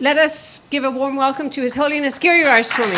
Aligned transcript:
Let 0.00 0.18
us 0.18 0.66
give 0.70 0.82
a 0.82 0.90
warm 0.90 1.14
welcome 1.14 1.48
to 1.50 1.62
His 1.62 1.76
Holiness 1.76 2.18
Giriraj 2.18 2.64
Swami. 2.64 2.94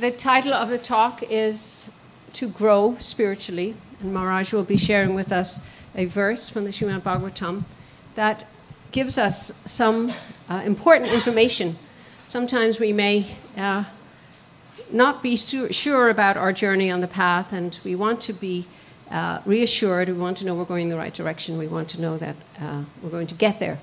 The 0.00 0.10
title 0.10 0.52
of 0.52 0.68
the 0.68 0.78
talk 0.78 1.22
is 1.30 1.92
To 2.32 2.48
Grow 2.48 2.96
Spiritually, 2.98 3.76
and 4.00 4.12
Maharaj 4.12 4.52
will 4.52 4.64
be 4.64 4.76
sharing 4.76 5.14
with 5.14 5.30
us 5.30 5.70
a 5.94 6.06
verse 6.06 6.48
from 6.48 6.64
the 6.64 6.70
Srimad 6.70 7.02
Bhagavatam 7.02 7.62
that 8.16 8.44
gives 8.90 9.16
us 9.16 9.52
some 9.64 10.12
uh, 10.48 10.62
important 10.66 11.12
information. 11.12 11.76
Sometimes 12.24 12.80
we 12.80 12.92
may 12.92 13.26
uh, 13.56 13.84
not 14.92 15.22
be 15.22 15.36
su- 15.36 15.72
sure 15.72 16.08
about 16.10 16.36
our 16.36 16.52
journey 16.52 16.90
on 16.90 17.00
the 17.00 17.08
path, 17.08 17.52
and 17.52 17.78
we 17.84 17.94
want 17.94 18.20
to 18.22 18.32
be 18.32 18.66
uh, 19.10 19.40
reassured. 19.44 20.08
We 20.08 20.14
want 20.14 20.38
to 20.38 20.44
know 20.44 20.54
we're 20.54 20.64
going 20.64 20.84
in 20.84 20.88
the 20.90 20.96
right 20.96 21.14
direction. 21.14 21.58
We 21.58 21.68
want 21.68 21.88
to 21.90 22.00
know 22.00 22.18
that 22.18 22.36
uh, 22.60 22.82
we're 23.02 23.10
going 23.10 23.26
to 23.28 23.34
get 23.34 23.58
there. 23.58 23.78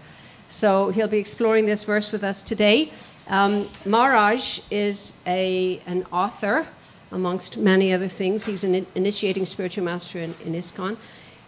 So 0.50 0.90
he'll 0.90 1.08
be 1.10 1.18
exploring 1.18 1.66
this 1.66 1.84
verse 1.84 2.12
with 2.12 2.24
us 2.24 2.42
today. 2.42 2.92
Um, 3.28 3.68
Maharaj 3.86 4.62
is 4.72 5.22
a, 5.28 5.82
an 5.86 6.06
author, 6.14 6.66
amongst 7.12 7.58
many 7.58 7.94
other 7.94 8.08
things. 8.08 8.46
He's 8.46 8.64
an 8.64 8.86
initiating 8.96 9.46
spiritual 9.46 9.86
master 9.86 10.20
in, 10.20 10.34
in 10.46 10.54
ISKCON. 10.54 10.98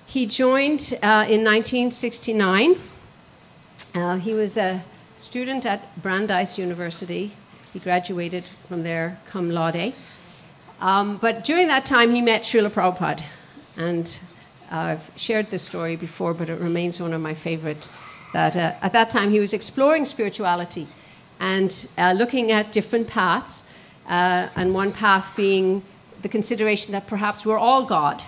He 0.06 0.26
joined 0.26 0.94
uh, 1.04 1.26
in 1.28 1.44
1969. 1.44 2.76
Uh, 3.96 4.18
he 4.18 4.34
was 4.34 4.58
a 4.58 4.82
student 5.16 5.66
at 5.66 5.82
Brandeis 6.02 6.58
University. 6.58 7.32
He 7.74 7.80
graduated 7.80 8.44
from 8.68 8.84
there 8.84 9.18
cum 9.30 9.50
laude. 9.50 9.94
Um, 10.82 11.18
but 11.18 11.44
during 11.44 11.68
that 11.68 11.86
time, 11.86 12.12
he 12.12 12.22
met 12.22 12.44
Srila 12.44 12.70
Prabhupada. 12.70 13.24
And 13.78 14.20
I've 14.72 15.12
shared 15.16 15.50
this 15.52 15.64
story 15.64 15.96
before, 15.96 16.34
but 16.34 16.50
it 16.50 16.60
remains 16.60 17.02
one 17.02 17.14
of 17.14 17.22
my 17.22 17.34
favorite. 17.34 17.88
That 18.34 18.56
uh, 18.56 18.74
at 18.82 18.94
that 18.94 19.10
time, 19.10 19.30
he 19.32 19.40
was 19.40 19.54
exploring 19.54 20.06
spirituality 20.06 20.88
and 21.40 21.88
uh, 21.98 22.14
looking 22.14 22.52
at 22.52 22.72
different 22.72 23.08
paths, 23.08 23.72
uh, 24.08 24.50
and 24.56 24.74
one 24.74 24.92
path 24.92 25.36
being 25.36 25.82
the 26.22 26.30
consideration 26.30 26.92
that 26.92 27.08
perhaps 27.08 27.46
we're 27.46 27.58
all 27.58 27.86
God. 27.86 28.22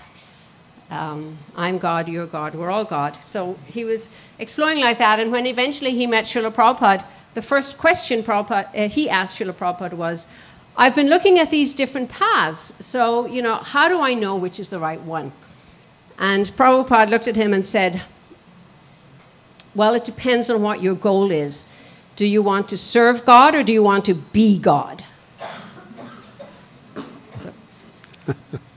Um, 0.89 1.37
I'm 1.55 1.77
God, 1.77 2.09
you're 2.09 2.25
God, 2.25 2.55
we're 2.55 2.69
all 2.69 2.85
God. 2.85 3.15
So 3.21 3.57
he 3.65 3.85
was 3.85 4.15
exploring 4.39 4.79
like 4.79 4.97
that, 4.97 5.19
and 5.19 5.31
when 5.31 5.45
eventually 5.45 5.91
he 5.91 6.07
met 6.07 6.25
Srila 6.25 6.53
Prabhupada, 6.53 7.03
the 7.33 7.41
first 7.41 7.77
question 7.77 8.23
Prabhupada, 8.23 8.67
uh, 8.75 8.89
he 8.89 9.09
asked 9.09 9.39
Srila 9.39 9.53
Prabhupada 9.53 9.93
was, 9.93 10.27
I've 10.75 10.95
been 10.95 11.09
looking 11.09 11.39
at 11.39 11.51
these 11.51 11.73
different 11.73 12.09
paths, 12.09 12.85
so, 12.85 13.25
you 13.25 13.41
know, 13.41 13.55
how 13.55 13.87
do 13.87 13.99
I 13.99 14.13
know 14.13 14.35
which 14.35 14.59
is 14.59 14.69
the 14.69 14.79
right 14.79 15.01
one? 15.01 15.31
And 16.17 16.45
Prabhupada 16.57 17.09
looked 17.09 17.27
at 17.27 17.35
him 17.35 17.53
and 17.53 17.65
said, 17.65 18.01
Well, 19.75 19.95
it 19.95 20.05
depends 20.05 20.49
on 20.49 20.61
what 20.61 20.81
your 20.81 20.95
goal 20.95 21.31
is. 21.31 21.67
Do 22.15 22.25
you 22.27 22.41
want 22.41 22.69
to 22.69 22.77
serve 22.77 23.25
God 23.25 23.55
or 23.55 23.63
do 23.63 23.73
you 23.73 23.83
want 23.83 24.05
to 24.05 24.13
be 24.13 24.59
God? 24.59 25.03
So, 27.35 27.53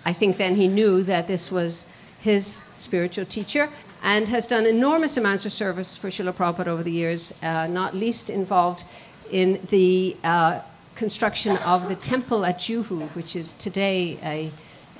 I 0.04 0.12
think 0.12 0.36
then 0.36 0.54
he 0.54 0.68
knew 0.68 1.02
that 1.02 1.26
this 1.26 1.50
was 1.50 1.92
his 2.20 2.46
spiritual 2.46 3.26
teacher 3.26 3.68
and 4.04 4.28
has 4.28 4.46
done 4.46 4.66
enormous 4.66 5.16
amounts 5.16 5.46
of 5.46 5.52
service 5.52 5.96
for 5.96 6.08
Srila 6.08 6.34
Prabhupada 6.34 6.66
over 6.66 6.82
the 6.82 6.92
years, 6.92 7.32
uh, 7.42 7.66
not 7.66 7.96
least 7.96 8.28
involved 8.28 8.84
in 9.30 9.58
the 9.70 10.14
uh, 10.22 10.60
construction 10.94 11.56
of 11.64 11.88
the 11.88 11.96
temple 11.96 12.44
at 12.44 12.58
Juhu, 12.58 13.08
which 13.14 13.34
is 13.34 13.54
today 13.54 14.18
a, 14.22 14.50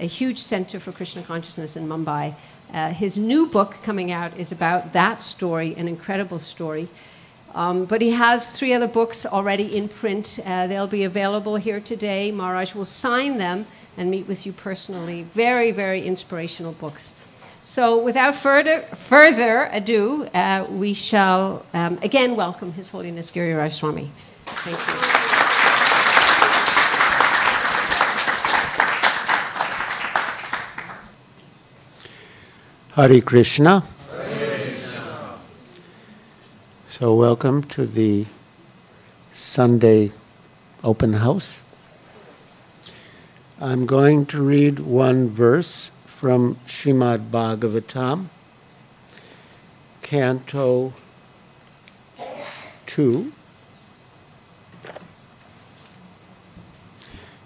a 0.03 0.07
huge 0.07 0.39
center 0.39 0.81
for 0.81 0.91
Krishna 0.91 1.23
consciousness 1.23 1.77
in 1.77 1.87
Mumbai. 1.87 2.35
Uh, 2.73 2.89
his 2.89 3.19
new 3.19 3.47
book 3.47 3.77
coming 3.83 4.11
out 4.11 4.35
is 4.39 4.53
about 4.53 4.95
that 4.95 5.21
story, 5.21 5.75
an 5.77 5.87
incredible 5.87 6.39
story. 6.39 6.89
Um, 7.55 7.85
but 7.85 8.01
he 8.01 8.11
has 8.11 8.49
three 8.49 8.73
other 8.73 8.89
books 8.89 9.27
already 9.27 9.77
in 9.77 9.87
print. 9.87 10.41
Uh, 10.47 10.67
they'll 10.67 10.89
be 10.89 11.05
available 11.05 11.57
here 11.57 11.79
today. 11.79 12.33
Maharaj 12.33 12.75
will 12.75 12.87
sign 12.87 13.37
them 13.37 13.67
and 13.99 14.11
meet 14.11 14.27
with 14.27 14.47
you 14.47 14.53
personally. 14.55 15.25
Very, 15.25 15.73
very 15.73 16.07
inspirational 16.07 16.73
books. 16.73 17.21
So, 17.67 17.97
without 17.97 18.35
further, 18.35 18.83
further 18.83 19.71
ado, 19.73 20.25
uh, 20.35 20.67
we 20.69 20.93
shall 20.93 21.65
um, 21.73 21.99
again 22.03 22.37
welcome 22.37 22.71
His 22.75 22.91
Holiness 22.91 23.33
Giriraj 23.33 23.73
Swami. 23.73 24.11
Thank 24.45 24.79
you. 24.79 25.45
Hare 32.95 33.21
Krishna. 33.23 33.83
So, 36.91 37.15
welcome 37.15 37.65
to 37.65 37.87
the 37.87 38.27
Sunday 39.33 40.13
open 40.85 41.15
house. 41.15 41.63
I'm 43.59 43.87
going 43.87 44.27
to 44.27 44.43
read 44.43 44.81
one 44.81 45.31
verse 45.31 45.91
from 46.25 46.55
Shrimad 46.67 47.29
Bhagavatam, 47.29 48.29
Canto 50.01 50.91
2, 52.87 53.31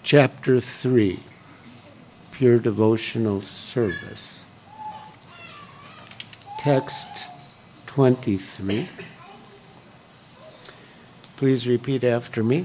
Chapter 0.04 0.60
3 0.60 1.18
Pure 2.30 2.60
Devotional 2.60 3.40
Service. 3.40 4.44
Text 6.58 7.26
23. 7.86 8.88
Please 11.36 11.66
repeat 11.66 12.04
after 12.04 12.44
me. 12.44 12.64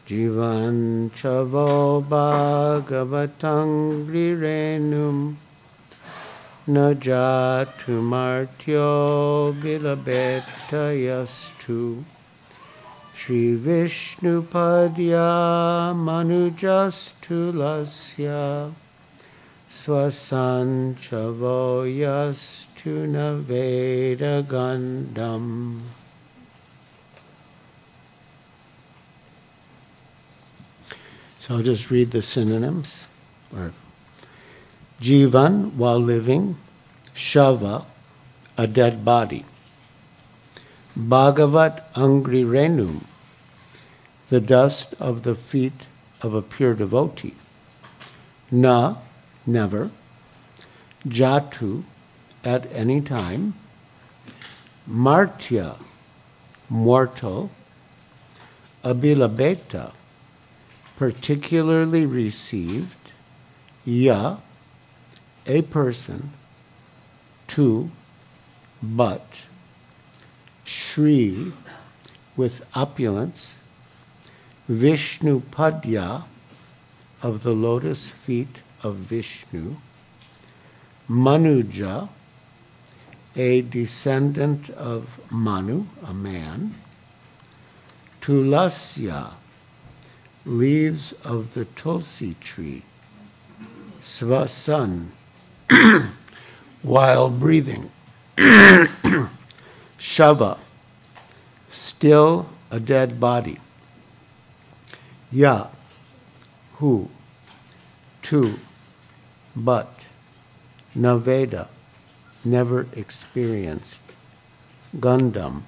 Jivan 0.06 1.10
chavo 1.10 2.00
bhagavatang 2.08 4.06
rirenum 4.06 5.34
na 6.68 6.94
jatu 6.94 7.98
martyo 8.06 9.52
bilabeta 9.60 10.94
yastu 10.94 12.04
Shri 13.16 13.56
Vishnu 13.56 14.42
Padya 14.42 15.92
Manujastu 15.92 17.50
Lasya 17.52 18.70
Swasanchavo 19.68 21.82
Yastu 21.82 23.08
Naveda 23.10 24.44
Gandam 24.46 25.80
So 31.46 31.54
I'll 31.54 31.62
just 31.62 31.92
read 31.92 32.10
the 32.10 32.22
synonyms. 32.22 33.06
Or 33.54 33.72
Jivan, 35.00 35.74
while 35.74 36.00
living. 36.00 36.56
Shava, 37.14 37.84
a 38.58 38.66
dead 38.66 39.04
body. 39.04 39.44
Bhagavat 40.96 41.94
Angri 41.94 42.44
Renum, 42.44 43.04
the 44.28 44.40
dust 44.40 44.94
of 44.98 45.22
the 45.22 45.36
feet 45.36 45.86
of 46.20 46.34
a 46.34 46.42
pure 46.42 46.74
devotee. 46.74 47.34
Na, 48.50 48.96
never. 49.46 49.90
Jatu, 51.06 51.84
at 52.44 52.66
any 52.72 53.00
time. 53.00 53.54
Martya, 54.88 55.76
mortal. 56.68 57.50
Abilabeta, 58.82 59.92
particularly 60.96 62.06
received. 62.06 62.96
Ya, 63.84 64.38
a 65.46 65.62
person. 65.62 66.30
to, 67.48 67.90
but. 68.82 69.42
Shri, 70.64 71.52
with 72.36 72.66
opulence. 72.74 73.56
Vishnu 74.68 75.40
Padya, 75.52 76.24
of 77.22 77.42
the 77.42 77.52
lotus 77.52 78.10
feet 78.10 78.62
of 78.82 78.96
Vishnu. 78.96 79.76
Manuja, 81.08 82.08
a 83.36 83.62
descendant 83.62 84.70
of 84.70 85.20
Manu, 85.30 85.86
a 86.04 86.12
man. 86.12 86.74
Tulasya, 88.20 89.34
leaves 90.46 91.12
of 91.24 91.54
the 91.54 91.64
tulsi 91.64 92.34
tree. 92.40 92.82
Svasan, 94.00 95.08
while 96.82 97.28
breathing. 97.28 97.90
Shava, 99.98 100.58
still 101.68 102.48
a 102.70 102.78
dead 102.78 103.18
body. 103.18 103.58
Ya, 105.32 105.66
who, 106.74 107.10
to, 108.22 108.54
but, 109.56 110.06
Naveda, 110.96 111.66
never 112.44 112.86
experienced. 112.92 114.00
Gundam, 114.98 115.62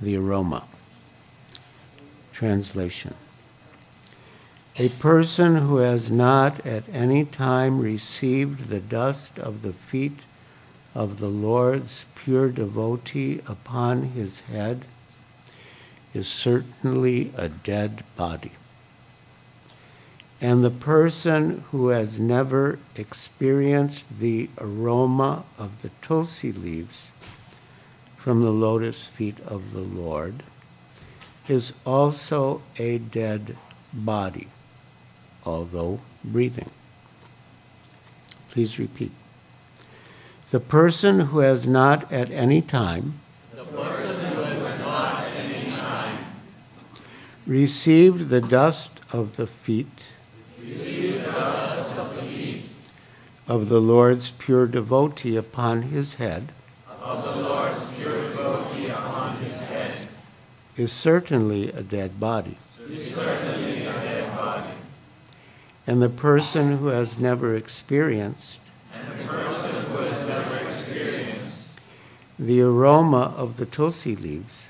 the 0.00 0.16
aroma. 0.16 0.64
Translation 2.32 3.14
A 4.78 4.90
person 4.90 5.56
who 5.56 5.78
has 5.78 6.10
not 6.10 6.66
at 6.66 6.84
any 6.92 7.24
time 7.24 7.80
received 7.80 8.68
the 8.68 8.78
dust 8.78 9.38
of 9.38 9.62
the 9.62 9.72
feet 9.72 10.18
of 10.94 11.18
the 11.18 11.30
Lord's 11.30 12.04
pure 12.14 12.50
devotee 12.50 13.40
upon 13.46 14.02
his 14.10 14.40
head 14.40 14.84
is 16.12 16.28
certainly 16.28 17.32
a 17.38 17.48
dead 17.48 18.04
body. 18.16 18.52
And 20.42 20.62
the 20.62 20.70
person 20.70 21.64
who 21.70 21.88
has 21.88 22.20
never 22.20 22.78
experienced 22.96 24.18
the 24.18 24.50
aroma 24.58 25.44
of 25.56 25.80
the 25.80 25.90
tulsi 26.02 26.52
leaves 26.52 27.12
from 28.18 28.42
the 28.42 28.52
lotus 28.52 29.06
feet 29.06 29.40
of 29.46 29.72
the 29.72 29.80
Lord 29.80 30.42
is 31.48 31.72
also 31.86 32.60
a 32.78 32.98
dead 32.98 33.56
body, 33.94 34.48
although 35.46 36.00
breathing. 36.24 36.70
Please 38.50 38.78
repeat. 38.78 39.12
The 40.50 40.60
person 40.60 41.20
who 41.20 41.38
has 41.38 41.66
not 41.66 42.10
at 42.12 42.30
any 42.30 42.62
time 42.62 43.14
at 43.56 45.36
any 45.36 45.66
time 45.76 46.18
received 47.46 48.28
the 48.28 48.40
dust 48.40 48.90
of 49.12 49.36
the 49.36 49.46
feet 49.46 50.08
of 53.48 53.68
the 53.68 53.80
Lord's 53.80 54.32
pure 54.32 54.66
devotee 54.66 55.36
upon 55.36 55.82
his 55.82 56.14
head 56.14 56.52
is 60.76 60.92
certainly 60.92 61.70
a 61.72 61.82
dead 61.82 62.20
body. 62.20 62.58
And 65.86 66.02
the 66.02 66.08
person 66.08 66.78
who 66.78 66.88
has 66.88 67.18
never 67.18 67.54
experienced 67.54 68.60
the 72.38 72.60
aroma 72.60 73.32
of 73.36 73.56
the 73.56 73.66
tulsi 73.66 74.14
leaves 74.16 74.68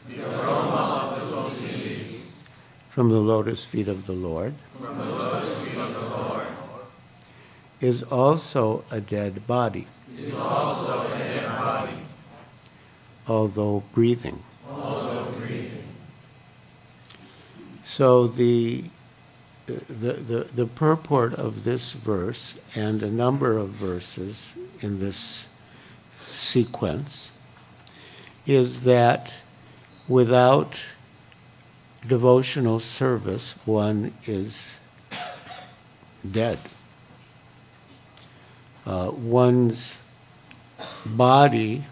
from 2.88 3.10
the 3.10 3.18
lotus 3.18 3.64
feet 3.64 3.88
of 3.88 4.06
the 4.06 4.12
Lord 4.12 4.54
is 7.80 8.02
also 8.04 8.84
a 8.90 9.00
dead 9.00 9.46
body, 9.46 9.86
although 13.28 13.82
breathing. 13.92 14.42
So 17.82 18.26
the, 18.26 18.84
the, 19.66 20.12
the, 20.12 20.44
the 20.54 20.66
purport 20.66 21.34
of 21.34 21.64
this 21.64 21.92
verse 21.92 22.58
and 22.74 23.02
a 23.02 23.10
number 23.10 23.58
of 23.58 23.70
verses 23.70 24.54
in 24.80 24.98
this 24.98 25.48
sequence 26.20 27.32
is 28.46 28.84
that 28.84 29.32
without 30.08 30.82
devotional 32.06 32.78
service, 32.78 33.54
one 33.64 34.12
is 34.26 34.78
dead. 36.30 36.58
Uh, 38.86 39.10
one's 39.12 40.00
body 41.04 41.84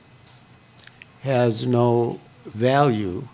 has 1.23 1.67
no 1.67 2.21
value 2.45 3.27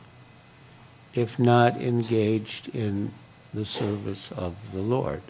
if 1.14 1.38
not 1.38 1.76
engaged 1.76 2.75
in 2.75 3.12
the 3.54 3.64
service 3.64 4.33
of 4.33 4.54
the 4.73 4.80
Lord. 4.80 5.23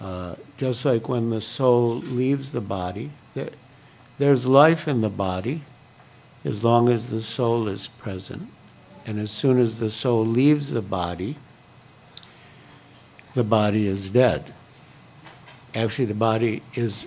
Uh, 0.00 0.34
just 0.56 0.84
like 0.84 1.08
when 1.08 1.30
the 1.30 1.40
soul 1.40 1.94
leaves 1.96 2.52
the 2.52 2.60
body, 2.60 3.10
there, 3.34 3.50
there's 4.18 4.46
life 4.46 4.88
in 4.88 5.00
the 5.00 5.08
body 5.08 5.62
as 6.44 6.64
long 6.64 6.88
as 6.88 7.08
the 7.08 7.22
soul 7.22 7.68
is 7.68 7.88
present. 7.88 8.48
And 9.06 9.18
as 9.18 9.30
soon 9.30 9.60
as 9.60 9.80
the 9.80 9.90
soul 9.90 10.24
leaves 10.24 10.70
the 10.72 10.82
body, 10.82 11.36
the 13.34 13.44
body 13.44 13.86
is 13.86 14.10
dead. 14.10 14.52
Actually, 15.74 16.04
the 16.06 16.14
body 16.14 16.62
is 16.74 17.06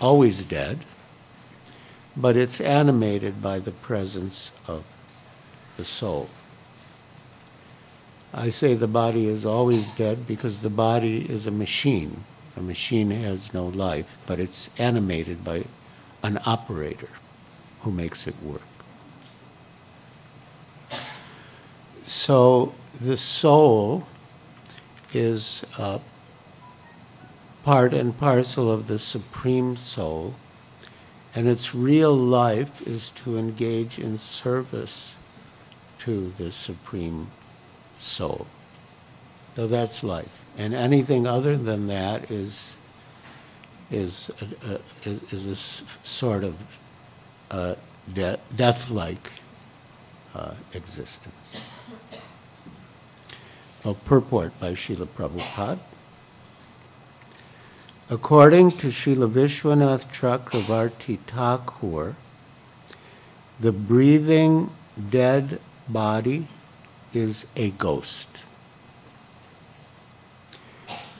always 0.00 0.44
dead, 0.44 0.78
but 2.16 2.36
it's 2.36 2.60
animated 2.60 3.42
by 3.42 3.58
the 3.58 3.70
presence 3.70 4.52
of 4.66 4.84
the 5.76 5.84
soul. 5.84 6.28
I 8.38 8.50
say 8.50 8.74
the 8.74 8.86
body 8.86 9.28
is 9.28 9.46
always 9.46 9.90
dead 9.92 10.26
because 10.26 10.60
the 10.60 10.68
body 10.68 11.24
is 11.26 11.46
a 11.46 11.50
machine. 11.50 12.22
A 12.54 12.60
machine 12.60 13.10
has 13.10 13.54
no 13.54 13.66
life, 13.66 14.18
but 14.26 14.38
it's 14.38 14.78
animated 14.78 15.42
by 15.42 15.64
an 16.22 16.38
operator 16.44 17.08
who 17.80 17.90
makes 17.90 18.26
it 18.26 18.34
work. 18.42 18.60
So 22.04 22.74
the 23.00 23.16
soul 23.16 24.06
is 25.14 25.64
uh, 25.78 25.98
part 27.62 27.94
and 27.94 28.16
parcel 28.18 28.70
of 28.70 28.86
the 28.86 28.98
Supreme 28.98 29.78
Soul, 29.78 30.34
and 31.34 31.48
its 31.48 31.74
real 31.74 32.14
life 32.14 32.86
is 32.86 33.08
to 33.10 33.38
engage 33.38 33.98
in 33.98 34.18
service 34.18 35.14
to 36.00 36.28
the 36.32 36.52
Supreme 36.52 37.28
soul. 37.98 38.46
So 39.54 39.66
that's 39.66 40.04
life. 40.04 40.44
And 40.58 40.74
anything 40.74 41.26
other 41.26 41.56
than 41.56 41.86
that 41.88 42.30
is 42.30 42.76
is 43.90 44.30
a, 44.40 44.72
a, 44.72 44.80
is, 45.08 45.32
is 45.32 45.46
a 45.46 45.56
sort 46.04 46.44
of 46.44 46.56
uh, 47.50 47.74
de- 48.12 48.38
death-like 48.56 49.30
uh, 50.34 50.54
existence. 50.74 51.62
A 53.84 53.94
purport 53.94 54.58
by 54.58 54.72
Srila 54.72 55.06
Prabhupada. 55.06 55.78
According 58.10 58.72
to 58.72 58.88
Srila 58.88 59.30
Vishwanath 59.30 60.06
Chakravarti 60.12 61.18
Thakur, 61.20 62.16
the 63.60 63.72
breathing 63.72 64.70
dead 65.10 65.60
body 65.88 66.46
is 67.12 67.46
a 67.56 67.70
ghost. 67.72 68.42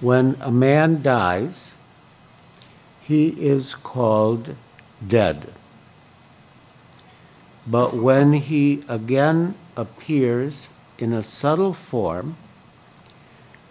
When 0.01 0.37
a 0.41 0.51
man 0.51 1.03
dies, 1.03 1.75
he 3.01 3.29
is 3.29 3.75
called 3.75 4.55
dead. 5.07 5.53
But 7.67 7.95
when 7.95 8.33
he 8.33 8.83
again 8.89 9.55
appears 9.77 10.69
in 10.99 11.13
a 11.13 11.23
subtle 11.23 11.73
form, 11.73 12.37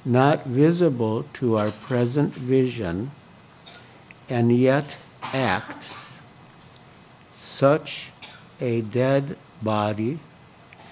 not 0.04 0.46
visible 0.46 1.26
to 1.34 1.58
our 1.58 1.72
present 1.72 2.34
vision, 2.34 3.12
and 4.30 4.52
yet 4.52 4.96
acts, 5.34 6.12
such 7.34 8.12
a 8.60 8.82
dead 8.82 9.38
body 9.62 10.20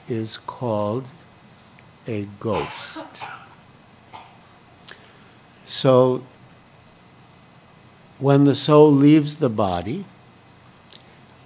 is 0.07 0.38
called 0.45 1.05
a 2.07 2.25
ghost. 2.39 3.05
So, 5.63 6.24
when 8.19 8.43
the 8.43 8.55
soul 8.55 8.91
leaves 8.91 9.38
the 9.38 9.50
body, 9.50 10.05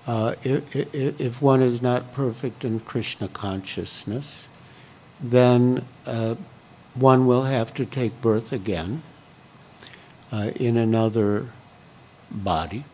uh, 0.08 0.36
if, 0.44 0.76
if, 1.20 1.42
one 1.42 1.62
is 1.62 1.82
not 1.82 2.14
perfect 2.14 2.64
in 2.64 2.80
Krishna 2.80 3.28
consciousness, 3.28 4.48
then 5.20 5.84
uh, 6.06 6.36
one 6.96 7.28
will 7.28 7.44
have 7.44 7.74
to 7.76 7.86
take 7.86 8.22
birth 8.22 8.54
again 8.54 9.04
uh, 10.32 10.52
in 10.56 10.78
another 10.78 11.48
body. 12.32 12.86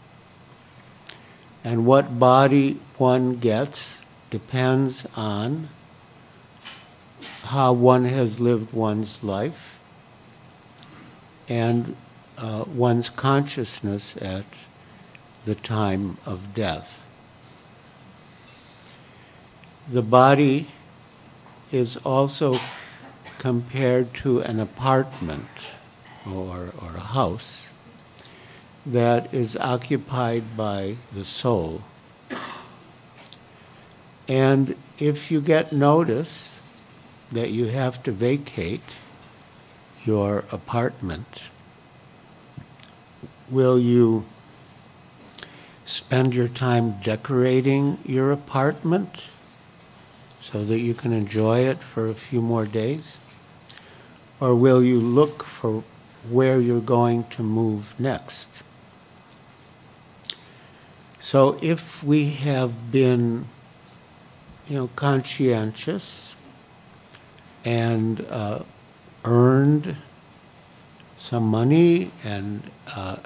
And 1.63 1.86
what 1.86 2.20
body 2.20 2.79
one 2.98 3.36
gets 3.36 4.02
depends 4.34 5.06
on 5.16 5.70
how 7.44 7.72
one 7.72 8.04
has 8.04 8.40
lived 8.40 8.74
one's 8.74 9.24
life 9.24 9.78
and 11.48 11.96
uh, 12.40 12.66
one's 12.75 13.12
consciousness 13.12 14.18
at 14.24 14.44
the 15.46 15.54
time 15.54 16.18
of 16.25 16.56
death. 16.56 17.06
The 19.92 20.02
body 20.02 20.68
is 21.72 21.98
also 21.98 22.56
compared 23.38 24.16
to 24.16 24.40
an 24.40 24.60
apartment 24.60 25.48
or, 26.25 26.74
or 26.82 26.92
a 26.96 27.00
house 27.20 27.70
that 28.84 29.32
is 29.32 29.56
occupied 29.58 30.58
by 30.58 30.96
the 31.13 31.24
soul. 31.24 31.84
And 34.27 34.75
if 35.00 35.32
you 35.32 35.42
get 35.42 35.74
notice 35.74 36.62
that 37.32 37.50
you 37.51 37.65
have 37.65 38.01
to 38.03 38.12
vacate 38.12 38.96
your 40.06 40.46
apartment, 40.51 41.44
will 43.50 43.80
you 43.80 44.25
spend 45.86 46.34
your 46.34 46.48
time 46.48 46.96
decorating 47.03 47.98
your 48.06 48.32
apartment 48.32 49.30
so 50.42 50.63
that 50.63 50.80
you 50.80 50.94
can 50.94 51.13
enjoy 51.13 51.60
it 51.60 51.77
for 51.80 52.08
a 52.08 52.13
few 52.13 52.42
more 52.42 52.65
days? 52.65 53.18
Or 54.39 54.56
will 54.56 54.84
you 54.84 55.00
look 55.00 55.44
for 55.44 55.84
where 56.30 56.60
you're 56.60 56.82
going 56.82 57.25
to 57.32 57.44
move 57.44 57.94
next? 58.00 58.63
So 61.20 61.58
if 61.62 62.03
we 62.03 62.30
have 62.32 62.92
been, 62.92 63.46
you 64.67 64.77
know, 64.77 64.89
conscientious 64.96 66.36
and 67.65 68.25
uh, 68.29 68.60
earned 69.25 69.96
some 71.15 71.43
money 71.43 72.12
and 72.24 72.62
uh, 72.96 73.17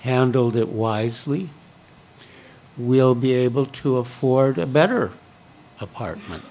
handled 0.00 0.56
it 0.56 0.68
wisely, 0.68 1.48
we'll 2.76 3.14
be 3.14 3.32
able 3.32 3.66
to 3.66 3.98
afford 3.98 4.58
a 4.58 4.66
better 4.66 5.12
apartment 5.80 6.44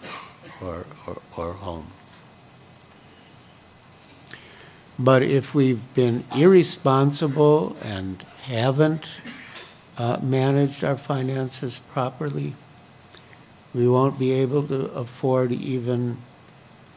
or, 0.61 0.85
or, 1.07 1.17
or 1.37 1.53
home. 1.53 1.87
But 4.97 5.23
if 5.23 5.55
we've 5.55 5.93
been 5.95 6.23
irresponsible 6.35 7.75
and 7.81 8.21
haven't 8.43 9.15
uh, 9.97 10.19
managed 10.21 10.83
our 10.83 10.97
finances 10.97 11.79
properly, 11.79 12.53
we 13.73 13.87
won't 13.87 14.19
be 14.19 14.31
able 14.31 14.67
to 14.67 14.91
afford 14.91 15.51
even 15.51 16.17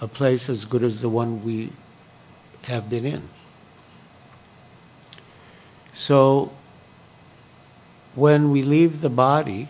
a 0.00 0.09
place 0.09 0.49
as 0.49 0.64
good 0.64 0.83
as 0.83 1.00
the 1.02 1.09
one 1.09 1.45
we 1.45 1.71
have 2.64 2.90
been 2.90 3.04
in. 3.04 3.28
So 5.93 6.52
when 8.14 8.50
we 8.50 8.62
leave 8.62 9.00
the 9.00 9.11
body, 9.11 9.69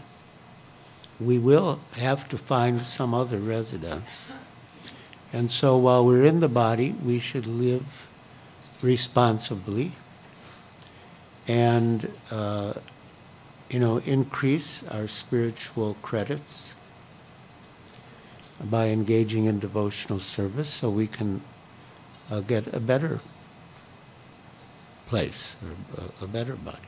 we 1.20 1.38
will 1.38 1.80
have 1.98 2.28
to 2.30 2.38
find 2.38 2.80
some 2.80 3.14
other 3.14 3.38
residence. 3.38 4.32
And 5.32 5.50
so 5.50 5.76
while 5.76 6.06
we're 6.06 6.24
in 6.24 6.40
the 6.40 6.48
body, 6.48 6.94
we 7.04 7.18
should 7.18 7.46
live 7.46 7.84
responsibly 8.82 9.92
and, 11.46 12.10
uh, 12.30 12.74
you 13.68 13.78
know, 13.78 13.98
increase 13.98 14.86
our 14.88 15.08
spiritual 15.08 15.96
credits 16.02 16.74
by 18.62 18.88
engaging 18.88 19.46
in 19.46 19.58
devotional 19.58 20.20
service 20.20 20.70
so 20.70 20.90
we 20.90 21.06
can 21.06 21.40
uh, 22.30 22.40
get 22.40 22.72
a 22.74 22.80
better 22.80 23.20
place, 25.06 25.56
a, 26.20 26.24
a 26.24 26.28
better 26.28 26.56
body. 26.56 26.78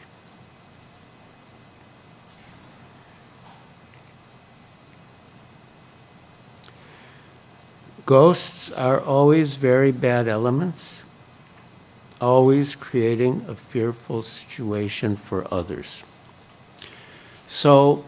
Ghosts 8.06 8.70
are 8.70 9.00
always 9.00 9.56
very 9.56 9.90
bad 9.90 10.28
elements, 10.28 11.02
always 12.20 12.76
creating 12.76 13.44
a 13.49 13.54
fearful 13.56 14.23
situation 14.23 15.16
for 15.16 15.46
others. 15.52 16.04
So, 17.49 18.04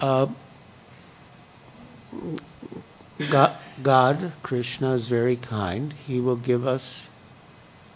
uh, 0.00 0.28
God, 3.18 4.32
Krishna, 4.42 4.92
is 4.92 5.08
very 5.08 5.36
kind. 5.36 5.92
He 6.06 6.20
will 6.20 6.36
give 6.36 6.66
us 6.66 7.08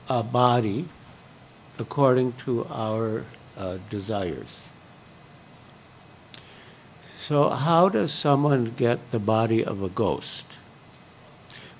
a 0.08 0.22
body 0.22 0.86
according 1.78 2.32
to 2.44 2.66
our 2.70 3.24
uh, 3.56 3.78
desires. 3.90 4.68
So, 7.18 7.50
how 7.50 7.88
does 7.88 8.12
someone 8.12 8.72
get 8.76 9.10
the 9.10 9.18
body 9.18 9.64
of 9.64 9.82
a 9.82 9.88
ghost? 9.90 10.46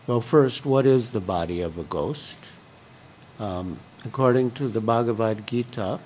Well, 0.07 0.21
first, 0.21 0.67
what 0.67 0.87
is 0.87 1.13
the 1.13 1.21
body 1.21 1.61
of 1.63 1.79
a 1.79 1.85
ghost? 1.85 2.39
Um, 3.39 3.79
according 4.05 4.51
to 4.53 4.69
the 4.69 4.81
Bhagavad 4.81 5.47
Gita, 5.47 5.99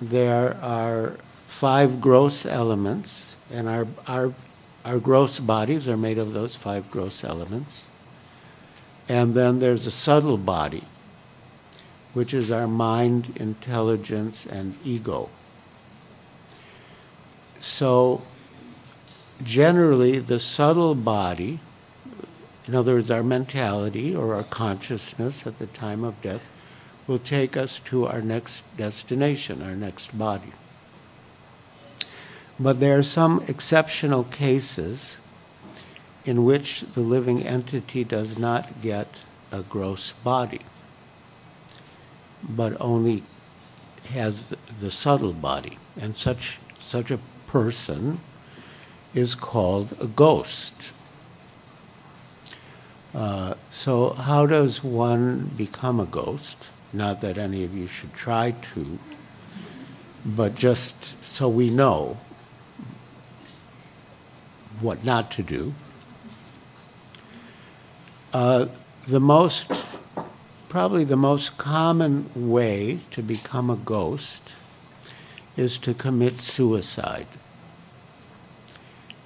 there 0.00 0.56
are 0.62 1.16
five 1.48 2.00
gross 2.00 2.46
elements, 2.46 3.34
and 3.50 3.68
our, 3.68 3.86
our, 4.06 4.32
our 4.86 5.00
gross 5.00 5.40
bodies 5.40 5.88
are 5.88 5.96
made 5.96 6.16
of 6.16 6.32
those 6.32 6.54
five 6.54 6.88
gross 6.92 7.24
elements. 7.24 7.88
And 9.08 9.34
then 9.34 9.58
there's 9.58 9.86
a 9.86 9.90
subtle 9.90 10.38
body, 10.38 10.84
which 12.14 12.32
is 12.32 12.52
our 12.52 12.68
mind, 12.68 13.32
intelligence, 13.34 14.46
and 14.46 14.76
ego. 14.84 15.28
So, 17.58 18.22
generally, 19.42 20.20
the 20.20 20.38
subtle 20.38 20.94
body, 20.94 21.58
in 22.68 22.76
other 22.76 22.94
words, 22.94 23.10
our 23.10 23.24
mentality 23.24 24.14
or 24.14 24.36
our 24.36 24.44
consciousness 24.44 25.48
at 25.48 25.58
the 25.58 25.66
time 25.66 26.04
of 26.04 26.20
death, 26.22 26.48
will 27.08 27.18
take 27.18 27.56
us 27.56 27.80
to 27.86 28.06
our 28.06 28.22
next 28.22 28.62
destination, 28.76 29.62
our 29.62 29.74
next 29.74 30.16
body. 30.16 30.52
But 32.58 32.80
there 32.80 32.98
are 32.98 33.02
some 33.02 33.44
exceptional 33.48 34.24
cases 34.24 35.18
in 36.24 36.44
which 36.44 36.80
the 36.80 37.02
living 37.02 37.46
entity 37.46 38.02
does 38.02 38.38
not 38.38 38.80
get 38.80 39.20
a 39.52 39.62
gross 39.62 40.12
body, 40.12 40.60
but 42.42 42.76
only 42.80 43.22
has 44.10 44.54
the 44.80 44.90
subtle 44.90 45.34
body. 45.34 45.76
And 46.00 46.16
such, 46.16 46.58
such 46.78 47.10
a 47.10 47.20
person 47.46 48.20
is 49.14 49.34
called 49.34 49.94
a 50.00 50.06
ghost. 50.06 50.92
Uh, 53.14 53.54
so, 53.70 54.10
how 54.10 54.46
does 54.46 54.82
one 54.82 55.50
become 55.56 56.00
a 56.00 56.06
ghost? 56.06 56.64
Not 56.92 57.20
that 57.20 57.38
any 57.38 57.64
of 57.64 57.74
you 57.74 57.86
should 57.86 58.14
try 58.14 58.54
to, 58.74 58.98
but 60.24 60.54
just 60.54 61.22
so 61.24 61.48
we 61.48 61.70
know 61.70 62.16
what 64.80 65.04
not 65.04 65.30
to 65.32 65.42
do. 65.42 65.72
Uh, 68.32 68.66
the 69.08 69.20
most, 69.20 69.70
probably 70.68 71.04
the 71.04 71.16
most 71.16 71.56
common 71.56 72.28
way 72.34 73.00
to 73.10 73.22
become 73.22 73.70
a 73.70 73.76
ghost 73.76 74.42
is 75.56 75.78
to 75.78 75.94
commit 75.94 76.40
suicide. 76.40 77.26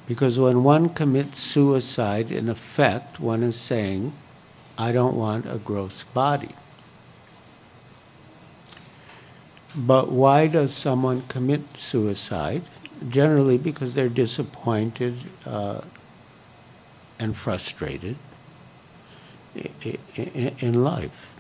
Because 0.07 0.39
when 0.39 0.63
one 0.63 0.89
commits 0.91 1.39
suicide, 1.39 2.31
in 2.31 2.49
effect, 2.49 3.21
one 3.21 3.43
is 3.43 3.59
saying, 3.59 4.13
I 4.77 4.93
don't 4.93 5.17
want 5.17 5.47
a 5.47 5.59
gross 5.59 6.05
body. 6.15 6.55
But 9.75 10.11
why 10.11 10.49
does 10.49 10.75
someone 10.75 11.23
commit 11.29 11.63
suicide? 11.77 12.63
Generally 13.09 13.59
because 13.59 13.95
they're 13.95 14.09
disappointed 14.09 15.17
uh, 15.47 15.81
and 17.19 17.37
frustrated 17.37 18.17
in 19.55 20.83
life. 20.85 21.31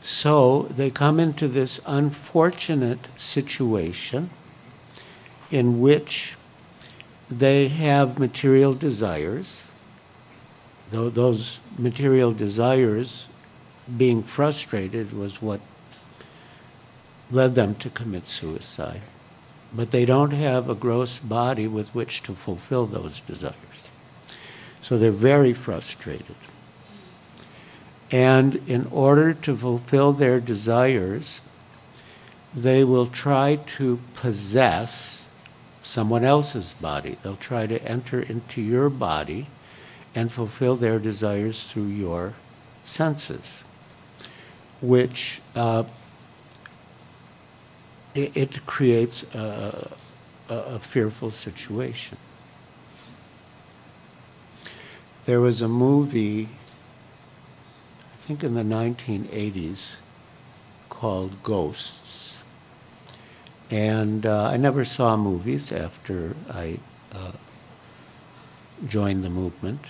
So 0.00 0.62
they 0.70 0.90
come 0.90 1.20
into 1.20 1.46
this 1.46 1.80
unfortunate 1.86 3.00
situation 3.16 4.30
in 5.50 5.80
which 5.80 6.36
they 7.30 7.68
have 7.68 8.18
material 8.18 8.72
desires. 8.72 9.62
Though 10.90 11.10
those 11.10 11.60
material 11.78 12.32
desires 12.32 13.26
being 13.96 14.22
frustrated 14.22 15.12
was 15.12 15.40
what 15.42 15.60
led 17.30 17.54
them 17.54 17.74
to 17.76 17.90
commit 17.90 18.26
suicide. 18.26 19.02
But 19.72 19.90
they 19.90 20.04
don't 20.04 20.32
have 20.32 20.68
a 20.68 20.74
gross 20.74 21.18
body 21.18 21.66
with 21.66 21.94
which 21.94 22.22
to 22.24 22.32
fulfill 22.32 22.86
those 22.86 23.20
desires. 23.20 23.90
So 24.82 24.98
they're 24.98 25.12
very 25.12 25.52
frustrated. 25.52 26.36
And 28.10 28.56
in 28.66 28.88
order 28.90 29.34
to 29.34 29.56
fulfill 29.56 30.12
their 30.12 30.40
desires, 30.40 31.40
they 32.54 32.82
will 32.82 33.06
try 33.06 33.60
to 33.76 34.00
possess 34.14 35.28
someone 35.82 36.24
else's 36.24 36.74
body. 36.74 37.16
They'll 37.22 37.36
try 37.36 37.66
to 37.66 37.82
enter 37.84 38.20
into 38.20 38.60
your 38.60 38.90
body 38.90 39.46
and 40.14 40.32
fulfill 40.32 40.74
their 40.76 40.98
desires 40.98 41.70
through 41.70 41.86
your 41.86 42.34
senses, 42.84 43.62
which 44.80 45.40
uh, 45.54 45.84
it, 48.24 48.36
it, 48.36 48.66
creates 48.66 49.22
a, 49.34 49.90
a, 50.48 50.54
a 50.54 50.78
fearful 50.78 51.30
situation. 51.30 52.18
There 55.26 55.40
was 55.40 55.62
a 55.62 55.68
movie 55.68 56.48
I 58.12 58.32
think 58.32 58.44
in 58.44 58.54
the 58.54 58.62
1980s, 58.62 59.96
called 60.88 61.42
Ghosts. 61.42 62.42
And 63.70 64.26
uh, 64.26 64.44
I 64.44 64.56
never 64.56 64.84
saw 64.84 65.16
movies 65.16 65.72
after 65.72 66.36
I 66.52 66.78
uh, 67.12 67.32
joined 68.86 69.24
the 69.24 69.30
movement. 69.30 69.80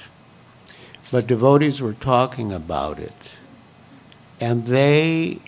But 1.11 1.27
devotees 1.27 1.81
were 1.81 1.95
talking 1.95 2.53
about 2.53 2.99
it. 2.99 3.31
And 4.41 4.67
they 4.67 5.41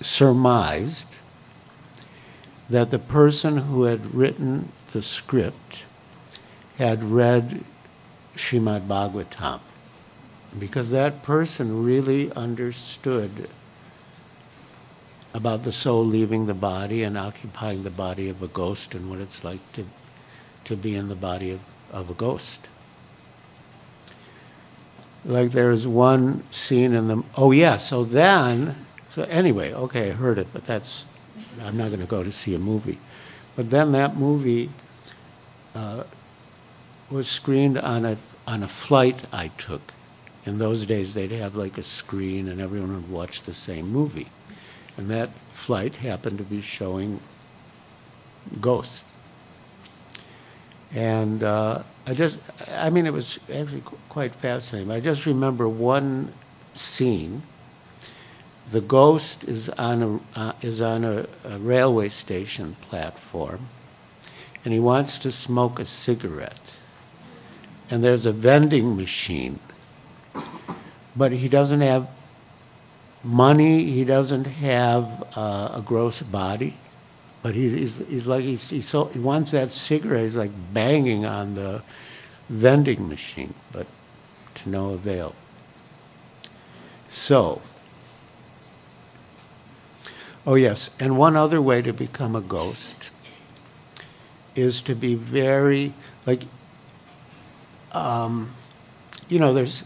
surmised 0.00 1.06
that 2.68 2.90
the 2.90 2.98
person 2.98 3.56
who 3.56 3.84
had 3.84 4.14
written 4.14 4.70
the 4.92 5.02
script 5.02 5.84
had 6.78 7.02
read 7.04 7.62
Srimad 8.36 8.86
Bhagavatam 8.86 9.60
because 10.58 10.90
that 10.90 11.22
person 11.22 11.84
really 11.84 12.32
understood 12.32 13.48
about 15.34 15.62
the 15.62 15.72
soul 15.72 16.04
leaving 16.04 16.46
the 16.46 16.54
body 16.54 17.04
and 17.04 17.16
occupying 17.16 17.82
the 17.82 17.90
body 17.90 18.28
of 18.28 18.42
a 18.42 18.48
ghost 18.48 18.94
and 18.94 19.08
what 19.08 19.20
it's 19.20 19.44
like 19.44 19.60
to, 19.74 19.84
to 20.64 20.76
be 20.76 20.96
in 20.96 21.08
the 21.08 21.14
body 21.14 21.52
of, 21.52 21.60
of 21.92 22.10
a 22.10 22.14
ghost. 22.14 22.66
Like 25.24 25.52
there's 25.52 25.86
one 25.86 26.42
scene 26.50 26.94
in 26.94 27.08
the, 27.08 27.22
oh 27.36 27.52
yeah, 27.52 27.76
so 27.76 28.04
then, 28.04 28.74
so 29.10 29.22
anyway, 29.24 29.72
okay, 29.72 30.10
I 30.10 30.14
heard 30.14 30.38
it, 30.38 30.46
but 30.52 30.64
that's, 30.64 31.04
I'm 31.62 31.76
not 31.76 31.88
going 31.88 32.00
to 32.00 32.06
go 32.06 32.22
to 32.22 32.32
see 32.32 32.54
a 32.54 32.58
movie. 32.58 32.98
But 33.56 33.70
then 33.70 33.92
that 33.92 34.16
movie 34.16 34.70
uh, 35.74 36.04
was 37.10 37.28
screened 37.28 37.78
on 37.78 38.04
a, 38.04 38.16
on 38.46 38.62
a 38.62 38.68
flight 38.68 39.16
I 39.32 39.48
took 39.58 39.92
in 40.46 40.58
those 40.58 40.86
days 40.86 41.14
they'd 41.14 41.30
have 41.32 41.54
like 41.54 41.78
a 41.78 41.82
screen 41.82 42.48
and 42.48 42.60
everyone 42.60 42.94
would 42.94 43.10
watch 43.10 43.42
the 43.42 43.54
same 43.54 43.90
movie. 43.90 44.26
And 44.96 45.10
that 45.10 45.28
flight 45.52 45.94
happened 45.94 46.38
to 46.38 46.44
be 46.44 46.60
showing 46.60 47.20
ghosts. 48.60 49.04
And 50.92 51.42
uh, 51.44 51.82
I 52.06 52.14
just, 52.14 52.38
I 52.76 52.90
mean, 52.90 53.06
it 53.06 53.12
was 53.12 53.38
actually 53.54 53.82
quite 54.08 54.34
fascinating. 54.34 54.90
I 54.90 55.00
just 55.00 55.26
remember 55.26 55.68
one 55.68 56.32
scene. 56.74 57.42
The 58.70 58.80
ghost 58.80 59.44
is 59.44 59.68
on 59.70 60.02
a, 60.02 60.38
uh, 60.38 60.52
is 60.62 60.80
on 60.80 61.04
a, 61.04 61.26
a 61.44 61.58
railway 61.58 62.08
station 62.08 62.74
platform, 62.74 63.66
and 64.64 64.72
he 64.72 64.80
wants 64.80 65.18
to 65.18 65.32
smoke 65.32 65.78
a 65.78 65.84
cigarette. 65.84 66.58
And 67.90 68.04
there's 68.04 68.26
a 68.26 68.32
vending 68.32 68.96
machine 68.96 69.58
but 71.16 71.32
he 71.32 71.48
doesn't 71.48 71.80
have 71.80 72.08
money. 73.22 73.84
He 73.84 74.04
doesn't 74.04 74.44
have 74.46 75.04
uh, 75.36 75.72
a 75.74 75.82
gross 75.84 76.22
body, 76.22 76.74
but 77.42 77.54
he's, 77.54 77.72
he's, 77.72 77.98
he's 78.08 78.28
like 78.28 78.42
he's, 78.42 78.70
he's 78.70 78.86
so 78.86 79.06
he 79.06 79.18
wants 79.18 79.50
that 79.52 79.70
cigarette. 79.70 80.22
He's 80.22 80.36
like 80.36 80.50
banging 80.72 81.24
on 81.24 81.54
the 81.54 81.82
vending 82.48 83.08
machine, 83.08 83.54
but 83.72 83.86
to 84.56 84.68
no 84.68 84.90
avail. 84.90 85.34
So, 87.08 87.60
oh 90.50 90.56
yes, 90.56 90.90
and 90.98 91.16
one 91.16 91.36
other 91.36 91.62
way 91.62 91.80
to 91.80 91.92
become 91.92 92.34
a 92.34 92.40
ghost 92.40 93.12
is 94.56 94.80
to 94.80 94.96
be 94.96 95.14
very 95.14 95.94
like, 96.26 96.42
um, 97.92 98.52
you 99.28 99.38
know, 99.38 99.54
there's 99.54 99.84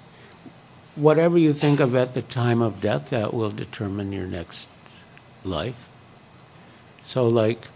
whatever 0.94 1.36
you 1.36 1.52
think 1.52 1.80
of 1.80 1.94
at 1.94 2.14
the 2.14 2.22
time 2.22 2.62
of 2.62 2.80
death, 2.80 3.10
that 3.10 3.34
will 3.34 3.50
determine 3.50 4.10
your 4.10 4.26
next 4.26 4.66
life. 5.44 5.86
So, 7.02 7.28
like 7.28 7.68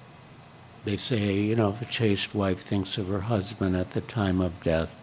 they 0.87 0.97
say, 0.97 1.35
you 1.35 1.57
know, 1.57 1.69
if 1.69 1.83
a 1.83 1.85
chaste 1.85 2.35
wife 2.35 2.61
thinks 2.61 2.97
of 2.97 3.09
her 3.09 3.21
husband 3.21 3.77
at 3.77 3.91
the 3.91 4.01
time 4.01 4.41
of 4.41 4.63
death, 4.63 4.99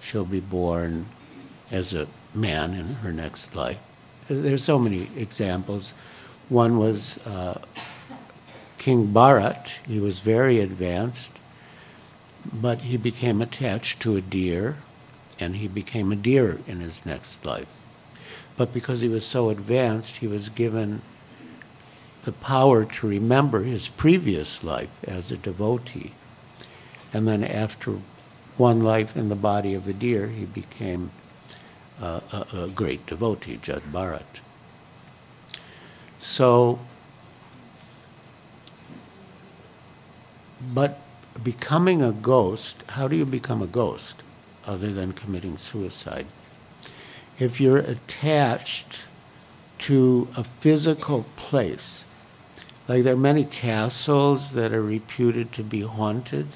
she'll 0.00 0.24
be 0.24 0.38
born 0.38 1.06
as 1.72 1.94
a 1.94 2.06
man 2.32 2.74
in 2.74 2.94
her 2.94 3.12
next 3.12 3.56
life. 3.56 3.80
There's 4.28 4.62
so 4.62 4.78
many 4.78 5.08
examples. 5.16 5.94
One 6.48 6.78
was 6.78 7.18
uh, 7.26 7.60
King 8.78 9.12
Bharat. 9.12 9.72
He 9.86 9.98
was 9.98 10.18
very 10.18 10.60
advanced, 10.60 11.32
but 12.52 12.80
he 12.80 12.96
became 12.96 13.40
attached 13.40 14.00
to 14.00 14.16
a 14.16 14.20
deer 14.20 14.76
and 15.40 15.56
he 15.56 15.68
became 15.68 16.12
a 16.12 16.16
deer 16.16 16.60
in 16.66 16.80
his 16.80 17.04
next 17.04 17.44
life. 17.44 17.66
But 18.56 18.72
because 18.72 19.00
he 19.00 19.08
was 19.08 19.26
so 19.26 19.50
advanced, 19.50 20.16
he 20.18 20.26
was 20.26 20.48
given 20.48 21.02
the 22.24 22.32
power 22.32 22.84
to 22.84 23.06
remember 23.08 23.64
his 23.64 23.88
previous 23.88 24.62
life 24.62 24.90
as 25.04 25.30
a 25.30 25.36
devotee. 25.36 26.12
And 27.12 27.26
then 27.26 27.42
after 27.42 27.98
one 28.56 28.82
life 28.82 29.16
in 29.16 29.28
the 29.28 29.34
body 29.34 29.74
of 29.74 29.88
a 29.88 29.92
deer, 29.92 30.28
he 30.28 30.44
became 30.44 31.10
uh, 32.00 32.20
a, 32.32 32.46
a, 32.64 32.68
great 32.68 33.06
devotee, 33.06 33.58
Jad 33.60 33.82
Bharat. 33.92 34.40
So, 36.24 36.78
but 40.72 40.98
becoming 41.44 42.02
a 42.02 42.12
ghost, 42.12 42.82
how 42.88 43.08
do 43.08 43.14
you 43.14 43.26
become 43.26 43.60
a 43.60 43.66
ghost 43.66 44.22
other 44.64 44.90
than 44.90 45.12
committing 45.12 45.58
suicide? 45.58 46.24
If 47.38 47.60
you're 47.60 47.76
attached 47.76 49.02
to 49.80 50.26
a 50.34 50.44
physical 50.44 51.26
place, 51.36 52.06
like 52.88 53.02
there 53.02 53.12
are 53.12 53.18
many 53.18 53.44
castles 53.44 54.52
that 54.52 54.72
are 54.72 54.82
reputed 54.82 55.52
to 55.52 55.62
be 55.62 55.82
haunted 55.82 56.46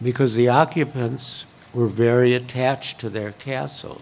because 0.00 0.36
the 0.36 0.48
occupants 0.48 1.44
were 1.74 1.88
very 1.88 2.34
attached 2.34 3.00
to 3.00 3.10
their 3.10 3.32
castle. 3.32 4.00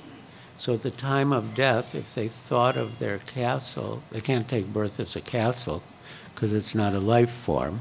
So 0.61 0.75
at 0.75 0.83
the 0.83 0.91
time 0.91 1.33
of 1.33 1.55
death, 1.55 1.95
if 1.95 2.15
they 2.15 2.29
thought 2.29 2.77
of 2.77 2.99
their 2.99 3.17
castle, 3.21 4.03
they 4.13 4.21
can't 4.21 4.47
take 4.47 4.75
birth 4.75 5.01
as 5.01 5.17
a 5.17 5.23
castle 5.23 5.83
because 6.35 6.53
it's 6.53 6.75
not 6.75 6.93
a 6.95 7.01
life 7.01 7.31
form, 7.31 7.81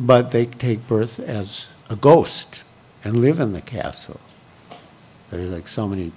but 0.00 0.30
they 0.30 0.46
take 0.46 0.88
birth 0.88 1.20
as 1.20 1.66
a 1.90 1.96
ghost 1.96 2.62
and 3.04 3.16
live 3.20 3.38
in 3.38 3.52
the 3.52 3.60
castle. 3.60 4.18
There's 5.30 5.52
like 5.52 5.68
so 5.68 5.86
many 5.86 6.10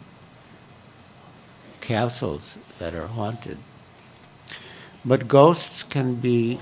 castles 1.81 2.57
that 2.79 2.95
are 2.95 3.07
haunted. 3.07 3.57
But 5.03 5.27
ghosts 5.27 5.83
can 5.83 6.15
be 6.15 6.61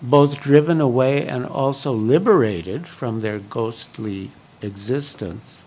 both 0.00 0.40
driven 0.40 0.80
away 0.80 1.26
and 1.26 1.44
also 1.44 1.92
liberated 1.92 2.86
from 2.86 3.20
their 3.20 3.38
ghostly 3.38 4.30
existence 4.62 5.62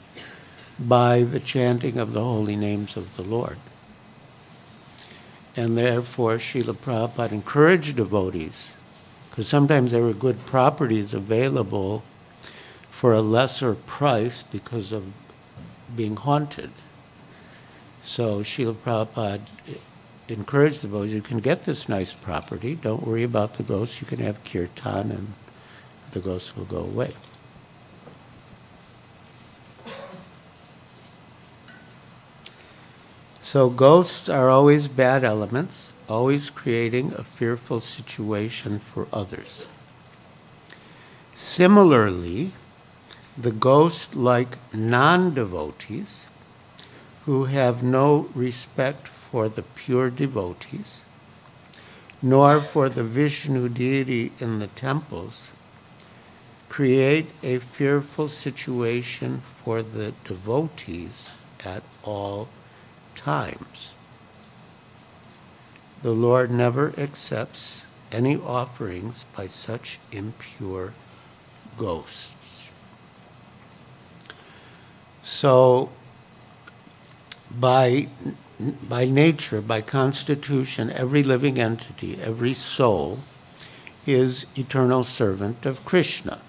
by 0.80 1.24
the 1.24 1.40
chanting 1.40 1.98
of 1.98 2.14
the 2.14 2.24
holy 2.24 2.56
names 2.56 2.98
of 2.98 3.16
the 3.16 3.24
Lord. 3.24 3.58
And 5.56 5.78
therefore, 5.78 6.36
Srila 6.36 6.76
Prabhupada 6.76 7.32
encouraged 7.32 7.96
devotees, 7.96 8.74
because 9.30 9.48
sometimes 9.48 9.92
there 9.92 10.04
were 10.04 10.14
good 10.14 10.46
properties 10.46 11.14
available 11.14 12.04
for 12.92 13.14
a 13.14 13.22
lesser 13.22 13.74
price 13.74 14.44
because 14.44 14.92
of 14.92 15.04
being 15.96 16.16
haunted. 16.16 16.70
So 18.04 18.42
Srila 18.42 18.76
Prabhupada 18.76 19.42
encouraged 20.30 20.82
the 20.82 20.88
devotees, 20.88 21.14
you 21.14 21.22
can 21.22 21.40
get 21.40 21.64
this 21.64 21.90
nice 21.90 22.14
property, 22.14 22.76
don't 22.76 23.06
worry 23.06 23.24
about 23.24 23.56
the 23.56 23.64
ghosts, 23.64 24.00
you 24.02 24.08
can 24.08 24.20
have 24.20 24.44
kirtan 24.44 25.12
and 25.12 25.34
the 26.12 26.20
ghosts 26.20 26.56
will 26.56 26.66
go 26.66 26.80
away. 26.80 27.12
So 33.50 33.70
ghosts 33.70 34.28
are 34.28 34.50
always 34.50 34.90
bad 34.90 35.24
elements, 35.24 35.94
always 36.10 36.50
creating 36.50 37.14
a 37.14 37.24
fearful 37.24 37.80
situation 37.80 38.78
for 38.78 39.08
others. 39.14 39.68
Similarly, 41.34 42.52
the 43.38 43.54
ghost 43.54 44.18
like 44.18 44.58
non 44.74 45.34
devotees 45.34 46.26
who 47.24 47.46
have 47.46 47.82
no 47.82 48.28
respect 48.36 49.08
for 49.08 49.48
the 49.48 49.64
pure 49.64 50.10
devotees, 50.10 51.04
nor 52.22 52.60
for 52.60 52.90
the 52.90 53.04
Vishnu 53.06 53.70
deity 53.70 54.34
in 54.42 54.60
the 54.60 54.68
temples, 54.68 55.52
create 56.68 57.32
a 57.42 57.60
fearful 57.60 58.28
situation 58.28 59.42
for 59.64 59.82
the 59.82 60.12
devotees 60.26 61.30
at 61.64 61.84
all 62.04 62.50
times. 63.18 63.92
The 66.02 66.12
Lord 66.12 66.52
never 66.52 66.94
accepts 66.98 67.84
any 68.12 68.38
offerings 68.38 69.26
by 69.36 69.48
such 69.48 70.00
impure 70.12 70.94
ghosts. 71.78 72.70
So, 75.22 75.90
by, 77.52 78.08
by 78.88 79.06
nature, 79.06 79.62
by 79.62 79.82
constitution, 79.82 80.90
every 80.92 81.24
living 81.24 81.60
entity, 81.60 82.18
every 82.22 82.54
soul, 82.54 83.20
is 84.06 84.46
eternal 84.56 85.04
servant 85.04 85.66
of 85.66 85.84
Krishna. 85.84 86.40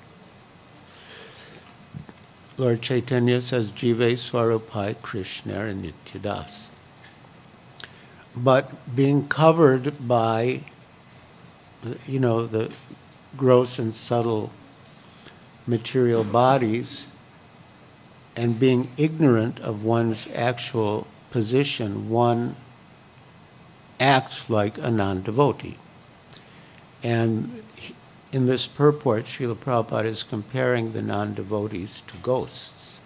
Lord 2.58 2.82
Chaitanya 2.82 3.40
says, 3.40 3.70
Jive 3.70 4.14
Swarupai 4.14 5.00
Krishna 5.00 5.72
Nityadas. 5.72 6.66
But 8.34 8.96
being 8.96 9.28
covered 9.28 10.08
by, 10.08 10.62
you 12.08 12.18
know, 12.18 12.48
the 12.48 12.72
gross 13.36 13.78
and 13.78 13.94
subtle 13.94 14.50
material 15.68 16.24
bodies 16.24 17.06
and 18.34 18.58
being 18.58 18.90
ignorant 18.96 19.60
of 19.60 19.84
one's 19.84 20.28
actual 20.34 21.06
position, 21.30 22.10
one 22.10 22.56
acts 24.00 24.50
like 24.50 24.78
a 24.78 24.90
non 24.90 25.22
devotee. 25.22 25.76
And 27.04 27.57
in 28.30 28.46
this 28.46 28.66
purport, 28.66 29.24
Srila 29.24 29.56
Prabhupada 29.56 30.04
is 30.04 30.22
comparing 30.22 30.92
the 30.92 31.00
non 31.00 31.34
devotees 31.34 32.02
to 32.08 32.16
ghosts. 32.18 33.00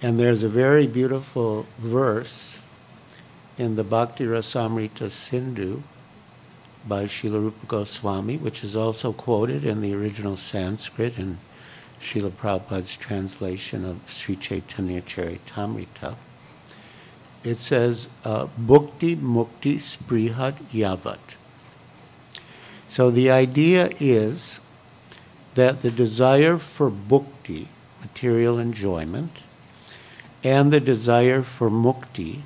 And 0.00 0.18
there's 0.18 0.42
a 0.42 0.48
very 0.48 0.86
beautiful 0.86 1.66
verse 1.78 2.58
in 3.58 3.76
the 3.76 3.84
Bhakti 3.84 4.24
Rasamrita 4.24 5.10
Sindhu 5.10 5.82
by 6.86 7.04
Srila 7.04 7.42
Rupa 7.42 7.66
Goswami, 7.66 8.36
which 8.36 8.64
is 8.64 8.76
also 8.76 9.12
quoted 9.12 9.64
in 9.64 9.80
the 9.80 9.94
original 9.94 10.36
Sanskrit 10.36 11.18
in 11.18 11.38
Srila 12.00 12.30
Prabhupada's 12.30 12.96
translation 12.96 13.84
of 13.84 14.00
Sri 14.08 14.36
Chaitanya 14.36 15.02
Charitamrita. 15.02 16.16
It 17.44 17.58
says, 17.58 18.08
uh, 18.24 18.46
Bhukti 18.60 19.16
Mukti 19.16 19.76
Sprihad 19.76 20.54
Yavat. 20.72 21.18
So 22.92 23.10
the 23.10 23.30
idea 23.30 23.88
is 24.00 24.60
that 25.54 25.80
the 25.80 25.90
desire 25.90 26.58
for 26.58 26.90
bhukti, 26.90 27.68
material 28.02 28.58
enjoyment, 28.58 29.30
and 30.44 30.70
the 30.70 30.78
desire 30.78 31.42
for 31.42 31.70
mukti, 31.70 32.42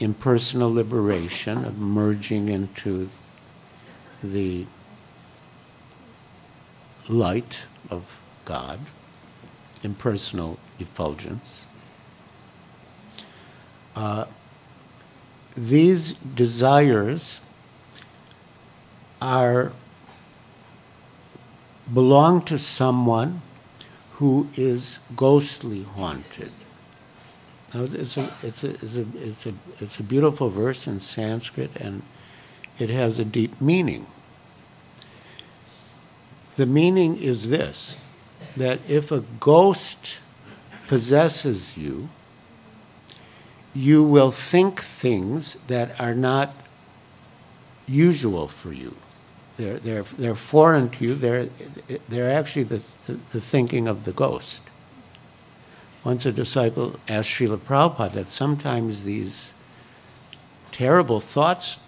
impersonal 0.00 0.74
liberation, 0.74 1.64
of 1.64 1.78
merging 1.78 2.48
into 2.48 3.08
the 4.24 4.66
light 7.08 7.62
of 7.88 8.02
God, 8.44 8.80
impersonal 9.84 10.58
effulgence. 10.80 11.64
Uh, 13.94 14.24
these 15.56 16.14
desires 16.14 17.40
are 19.20 19.72
belong 21.92 22.42
to 22.42 22.58
someone 22.58 23.40
who 24.14 24.48
is 24.56 24.98
ghostly 25.14 25.82
haunted. 25.82 26.50
Now, 27.74 27.84
it's 27.84 28.16
a, 28.16 28.28
it's, 28.42 28.64
a, 28.64 28.70
it's, 28.70 28.96
a, 28.96 29.06
it's, 29.14 29.46
a, 29.46 29.54
it's 29.80 30.00
a 30.00 30.02
beautiful 30.02 30.48
verse 30.48 30.86
in 30.86 31.00
Sanskrit 31.00 31.70
and 31.76 32.02
it 32.78 32.90
has 32.90 33.18
a 33.18 33.24
deep 33.24 33.60
meaning. 33.60 34.06
The 36.56 36.66
meaning 36.66 37.22
is 37.22 37.50
this 37.50 37.98
that 38.56 38.78
if 38.88 39.12
a 39.12 39.20
ghost 39.40 40.20
possesses 40.86 41.76
you, 41.76 42.08
you 43.74 44.02
will 44.02 44.30
think 44.30 44.80
things 44.80 45.54
that 45.66 46.00
are 46.00 46.14
not 46.14 46.54
usual 47.86 48.48
for 48.48 48.72
you. 48.72 48.94
They're, 49.56 49.78
they're, 49.78 50.02
they're 50.02 50.34
foreign 50.34 50.90
to 50.90 51.04
you. 51.04 51.14
They're, 51.14 51.48
they're 52.08 52.30
actually 52.30 52.64
the, 52.64 52.82
the, 53.06 53.40
thinking 53.40 53.88
of 53.88 54.04
the 54.04 54.12
ghost. 54.12 54.62
Once 56.04 56.26
a 56.26 56.32
disciple 56.32 56.94
asked 57.08 57.30
Srila 57.30 57.58
Prabhupada 57.58 58.12
that 58.12 58.28
sometimes 58.28 59.04
these 59.04 59.54
terrible 60.72 61.20
thoughts 61.20 61.78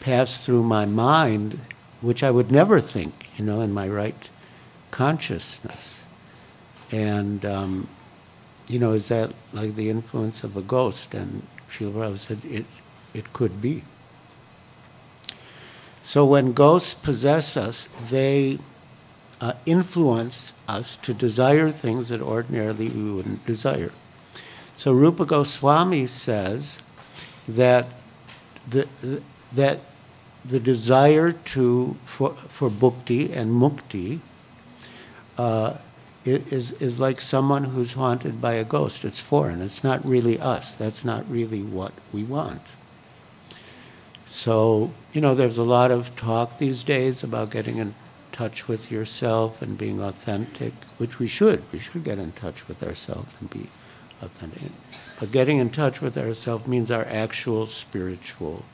pass 0.00 0.44
through 0.44 0.64
my 0.64 0.84
mind, 0.84 1.58
which 2.00 2.24
I 2.24 2.30
would 2.30 2.50
never 2.50 2.80
think, 2.80 3.28
you 3.36 3.44
know, 3.44 3.60
in 3.60 3.72
my 3.72 3.88
right 3.88 4.28
consciousness. 4.90 6.02
And, 6.90 7.44
um, 7.44 7.88
you 8.68 8.80
know, 8.80 8.92
is 8.92 9.08
that 9.08 9.32
like 9.52 9.76
the 9.76 9.88
influence 9.90 10.42
of 10.42 10.56
a 10.56 10.62
ghost? 10.62 11.14
And 11.14 11.46
Srila 11.70 11.92
Prabhupada 11.92 12.18
said, 12.18 12.44
it, 12.44 12.66
it 13.14 13.32
could 13.32 13.62
be. 13.62 13.84
So 16.02 16.24
when 16.26 16.52
ghosts 16.52 16.94
possess 16.94 17.56
us, 17.56 17.88
they 18.10 18.58
uh, 19.40 19.54
influence 19.66 20.52
us 20.68 20.96
to 20.96 21.14
desire 21.14 21.70
things 21.70 22.08
that 22.08 22.20
ordinarily 22.20 22.88
we 22.88 23.12
wouldn't 23.12 23.46
desire. 23.46 23.92
So 24.76 24.92
Rupa 24.92 25.26
Goswami 25.26 26.06
says 26.06 26.80
that 27.48 27.86
the, 28.68 28.88
that 29.52 29.78
the 30.44 30.58
desire 30.60 31.32
to 31.32 31.96
for, 32.04 32.30
for 32.34 32.68
bhukti 32.68 33.34
and 33.34 33.50
mukti 33.50 34.18
uh, 35.38 35.76
is, 36.24 36.72
is 36.72 37.00
like 37.00 37.20
someone 37.20 37.64
who's 37.64 37.92
haunted 37.92 38.40
by 38.40 38.54
a 38.54 38.64
ghost. 38.64 39.04
It's 39.04 39.20
foreign. 39.20 39.60
It's 39.62 39.84
not 39.84 40.04
really 40.04 40.38
us. 40.40 40.74
That's 40.74 41.04
not 41.04 41.28
really 41.30 41.62
what 41.62 41.92
we 42.12 42.24
want. 42.24 42.62
So, 44.32 44.90
you 45.12 45.20
know, 45.20 45.34
there's 45.34 45.58
a 45.58 45.62
lot 45.62 45.90
of 45.90 46.16
talk 46.16 46.56
these 46.56 46.82
days 46.82 47.22
about 47.22 47.50
getting 47.50 47.76
in 47.76 47.94
touch 48.32 48.66
with 48.66 48.90
yourself 48.90 49.60
and 49.60 49.76
being 49.76 50.00
authentic, 50.00 50.72
which 50.96 51.18
we 51.18 51.26
should. 51.26 51.62
We 51.70 51.78
should 51.78 52.02
get 52.02 52.18
in 52.18 52.32
touch 52.32 52.66
with 52.66 52.82
ourselves 52.82 53.30
and 53.40 53.50
be 53.50 53.68
authentic. 54.22 54.72
But 55.20 55.32
getting 55.32 55.58
in 55.58 55.68
touch 55.68 56.00
with 56.00 56.16
ourselves 56.16 56.66
means 56.66 56.90
our 56.90 57.04
actual 57.04 57.66
spiritual 57.66 58.64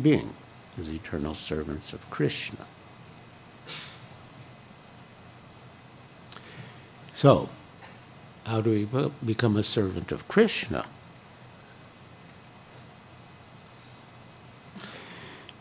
being 0.00 0.34
as 0.78 0.92
eternal 0.92 1.34
servants 1.34 1.94
of 1.94 2.10
Krishna. 2.10 2.66
So, 7.14 7.48
how 8.44 8.60
do 8.60 8.70
we 8.70 8.86
become 9.24 9.56
a 9.56 9.64
servant 9.64 10.12
of 10.12 10.28
Krishna? 10.28 10.84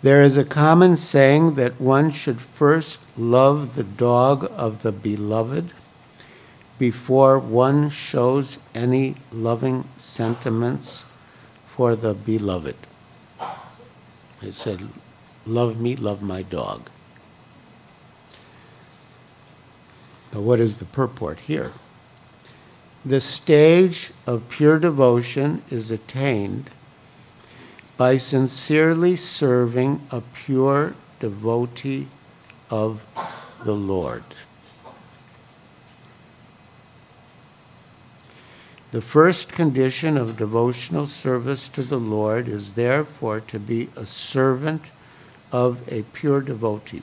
There 0.08 0.24
is 0.24 0.38
a 0.38 0.46
common 0.46 0.96
saying 0.96 1.56
that 1.56 1.82
one 1.82 2.12
should 2.12 2.40
first 2.40 3.00
love 3.18 3.76
the 3.76 3.84
dog 3.84 4.50
of 4.56 4.82
the 4.82 4.94
beloved 4.94 5.72
before 6.80 7.38
one 7.38 7.90
shows 7.90 8.58
any 8.74 9.18
loving 9.34 9.84
sentiments 9.98 11.04
for 11.68 11.98
the 11.98 12.14
beloved. 12.14 12.78
It 14.42 14.54
said, 14.54 14.80
Love 15.46 15.78
me, 15.82 15.98
love 15.98 16.22
my 16.22 16.42
dog. 16.42 16.90
But 20.32 20.40
what 20.40 20.62
is 20.62 20.78
the 20.78 20.86
purport 20.86 21.38
here? 21.38 21.74
The 23.04 23.20
stage 23.20 24.14
of 24.26 24.48
pure 24.48 24.80
devotion 24.80 25.64
is 25.70 25.92
attained 25.92 26.70
by 27.98 28.16
sincerely 28.16 29.16
serving 29.16 30.00
a 30.12 30.22
pure 30.22 30.94
devotee 31.20 32.08
of 32.70 33.04
the 33.66 33.76
Lord. 33.76 34.24
The 38.92 39.02
first 39.02 39.50
condition 39.50 40.16
of 40.16 40.38
devotional 40.38 41.08
service 41.08 41.68
to 41.70 41.84
the 41.84 42.00
Lord 42.00 42.48
is 42.48 42.74
therefore 42.74 43.42
to 43.42 43.60
be 43.60 43.90
a 43.96 44.06
servant 44.06 44.84
of 45.52 45.82
a 45.92 46.04
pure 46.04 46.42
devotee. 46.42 47.02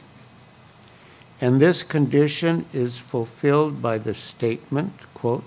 And 1.40 1.60
this 1.60 1.82
condition 1.82 2.64
is 2.72 2.96
fulfilled 2.96 3.82
by 3.82 3.98
the 3.98 4.14
statement, 4.14 4.92
quote, 5.12 5.44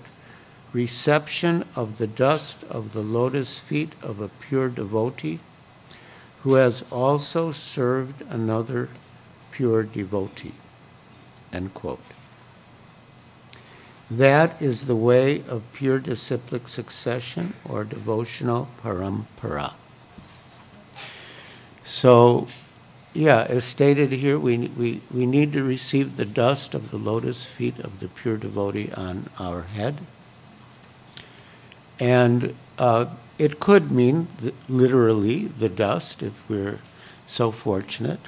reception 0.72 1.64
of 1.74 1.98
the 1.98 2.06
dust 2.06 2.56
of 2.68 2.92
the 2.92 3.00
lotus 3.02 3.58
feet 3.58 3.92
of 4.02 4.20
a 4.20 4.28
pure 4.28 4.68
devotee 4.68 5.40
who 6.42 6.54
has 6.54 6.84
also 6.90 7.52
served 7.52 8.22
another 8.28 8.88
pure 9.50 9.82
devotee. 9.82 10.54
End 11.52 11.72
quote. 11.74 12.02
That 14.10 14.60
is 14.60 14.86
the 14.86 14.96
way 14.96 15.42
of 15.48 15.62
pure 15.72 15.98
disciplic 15.98 16.68
succession 16.68 17.54
or 17.68 17.84
devotional 17.84 18.68
parampara. 18.82 19.72
So, 21.84 22.46
yeah, 23.14 23.46
as 23.48 23.64
stated 23.64 24.12
here, 24.12 24.38
we, 24.38 24.68
we, 24.68 25.00
we 25.10 25.26
need 25.26 25.52
to 25.54 25.64
receive 25.64 26.16
the 26.16 26.24
dust 26.24 26.74
of 26.74 26.90
the 26.90 26.98
lotus 26.98 27.46
feet 27.46 27.78
of 27.80 28.00
the 28.00 28.08
pure 28.08 28.36
devotee 28.36 28.90
on 28.94 29.28
our 29.38 29.62
head 29.62 29.96
and 32.00 32.54
uh, 32.78 33.06
it 33.38 33.60
could 33.60 33.90
mean 33.90 34.26
literally 34.68 35.46
the 35.46 35.68
dust 35.68 36.22
if 36.22 36.48
we're 36.48 36.80
so 37.26 37.50
fortunate. 37.50 38.20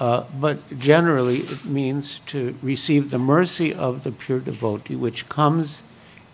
Uh, 0.00 0.24
but 0.38 0.78
generally, 0.78 1.38
it 1.38 1.64
means 1.64 2.20
to 2.26 2.56
receive 2.62 3.10
the 3.10 3.18
mercy 3.18 3.74
of 3.74 4.04
the 4.04 4.12
pure 4.12 4.38
devotee, 4.38 4.94
which 4.94 5.28
comes 5.28 5.82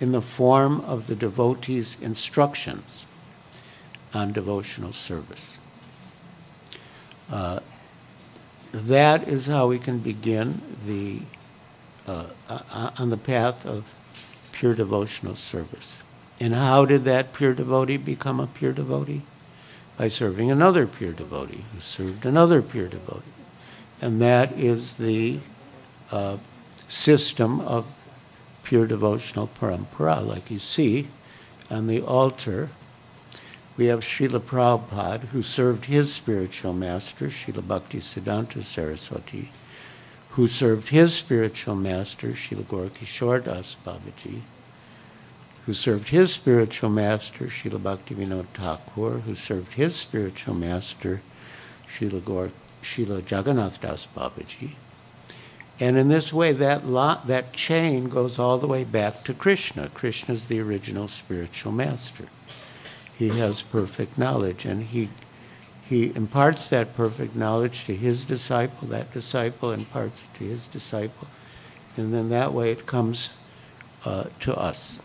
in 0.01 0.13
the 0.13 0.21
form 0.21 0.81
of 0.83 1.07
the 1.07 1.15
devotee's 1.15 1.99
instructions 2.01 3.07
on 4.13 4.33
devotional 4.33 4.93
service. 4.93 5.59
Uh, 7.31 7.61
that 8.73 9.27
is 9.29 9.47
how 9.47 9.67
we 9.69 9.79
can 9.79 9.99
begin 9.99 10.61
the 10.87 11.21
uh, 12.07 12.27
uh 12.51 12.91
on 12.99 13.09
the 13.09 13.17
path 13.17 13.65
of 13.65 13.85
pure 14.53 14.75
devotional 14.75 15.35
service. 15.35 16.04
And 16.41 16.55
how 16.55 16.85
did 16.85 17.05
that 17.05 17.33
pure 17.33 17.55
devotee 17.55 17.97
become 17.97 18.41
a 18.41 18.47
pure 18.47 18.73
devotee? 18.73 19.23
By 19.97 20.09
serving 20.09 20.51
another 20.51 20.87
pure 20.87 21.13
devotee 21.13 21.65
who 21.73 21.81
served 21.81 22.27
another 22.27 22.61
pure 22.61 22.89
devotee. 22.89 23.23
And 24.03 24.21
that 24.21 24.53
is 24.53 24.97
the 24.97 25.39
uh, 26.11 26.39
system 26.89 27.61
of 27.61 27.87
pure 28.65 28.87
devotional 28.87 29.49
parampara. 29.61 30.27
Like 30.27 30.51
you 30.51 30.59
see 30.59 31.07
on 31.71 31.87
the 31.87 32.03
altar, 32.03 32.69
we 33.77 33.87
have 33.87 34.01
Srila 34.01 34.41
Prabhupada, 34.41 35.27
who 35.29 35.43
served 35.43 35.85
his 35.85 36.13
spiritual 36.13 36.73
master, 36.73 37.27
Srila 37.27 37.67
Bhakti 37.67 37.99
Siddhanta 37.99 38.63
Saraswati, 38.63 39.51
who 40.31 40.47
served 40.47 40.89
his 40.89 41.15
spiritual 41.15 41.75
master, 41.75 42.29
Srila 42.29 42.65
Gaurkishore 42.65 43.45
Das 43.45 43.77
Babaji, 43.85 44.41
who 45.67 45.73
served 45.73 46.09
his 46.09 46.33
spiritual 46.33 46.91
master, 46.91 47.47
Srila 47.47 47.81
Bhaktivinoda 47.81 48.47
Thakur, 48.49 49.21
who 49.21 49.35
served 49.35 49.73
his 49.73 49.97
spiritual 49.97 50.55
master, 50.55 51.23
Srila, 51.89 52.23
Gaur, 52.23 52.51
Srila 52.83 53.23
Jagannath 53.23 53.81
Das 53.81 54.07
Babaji. 54.15 54.73
And 55.81 55.97
in 55.97 56.09
this 56.09 56.33
way, 56.33 56.53
that, 56.53 56.87
lot, 56.87 57.27
that 57.29 57.53
chain 57.53 58.09
goes 58.09 58.39
all 58.39 58.59
the 58.59 58.67
way 58.67 58.85
back 58.85 59.25
to 59.25 59.35
Krishna. 59.35 59.89
Krishna 59.95 60.35
is 60.35 60.47
the 60.47 60.61
original 60.61 61.09
spiritual 61.09 61.73
master. 61.73 62.27
He 63.17 63.29
has 63.29 63.63
perfect 63.63 64.19
knowledge, 64.19 64.67
and 64.67 64.83
he, 64.83 65.09
he 65.89 66.15
imparts 66.15 66.69
that 66.69 66.95
perfect 66.95 67.35
knowledge 67.35 67.85
to 67.87 67.95
his 67.95 68.25
disciple. 68.25 68.89
That 68.89 69.13
disciple 69.13 69.73
imparts 69.73 70.23
it 70.23 70.39
to 70.39 70.45
his 70.45 70.67
disciple. 70.67 71.27
And 71.97 72.13
then 72.13 72.29
that 72.29 72.53
way 72.53 72.71
it 72.71 72.87
comes 72.87 73.31
uh, 74.05 74.25
to 74.41 74.55
us. 74.57 75.01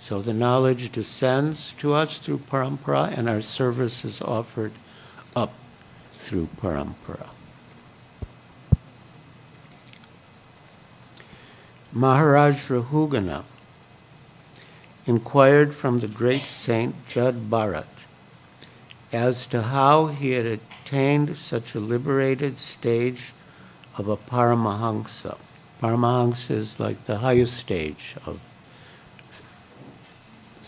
So 0.00 0.22
the 0.22 0.32
knowledge 0.32 0.90
descends 0.90 1.74
to 1.78 1.92
us 1.92 2.18
through 2.18 2.38
parampara, 2.38 3.12
and 3.16 3.28
our 3.28 3.42
service 3.42 4.02
is 4.02 4.22
offered 4.22 4.72
up 5.36 5.52
through 6.18 6.48
parampara. 6.56 7.28
Maharaj 11.92 12.70
Rahugana 12.70 13.44
inquired 15.06 15.74
from 15.74 16.00
the 16.00 16.08
great 16.08 16.42
saint 16.42 16.94
Jad 17.06 17.50
Bharat 17.50 17.84
as 19.12 19.44
to 19.48 19.60
how 19.60 20.06
he 20.06 20.30
had 20.30 20.46
attained 20.46 21.36
such 21.36 21.74
a 21.74 21.80
liberated 21.80 22.56
stage 22.56 23.34
of 23.98 24.08
a 24.08 24.16
Paramahansa. 24.16 25.36
Paramahansa 25.82 26.52
is 26.52 26.80
like 26.80 27.04
the 27.04 27.18
highest 27.18 27.58
stage 27.58 28.16
of 28.24 28.40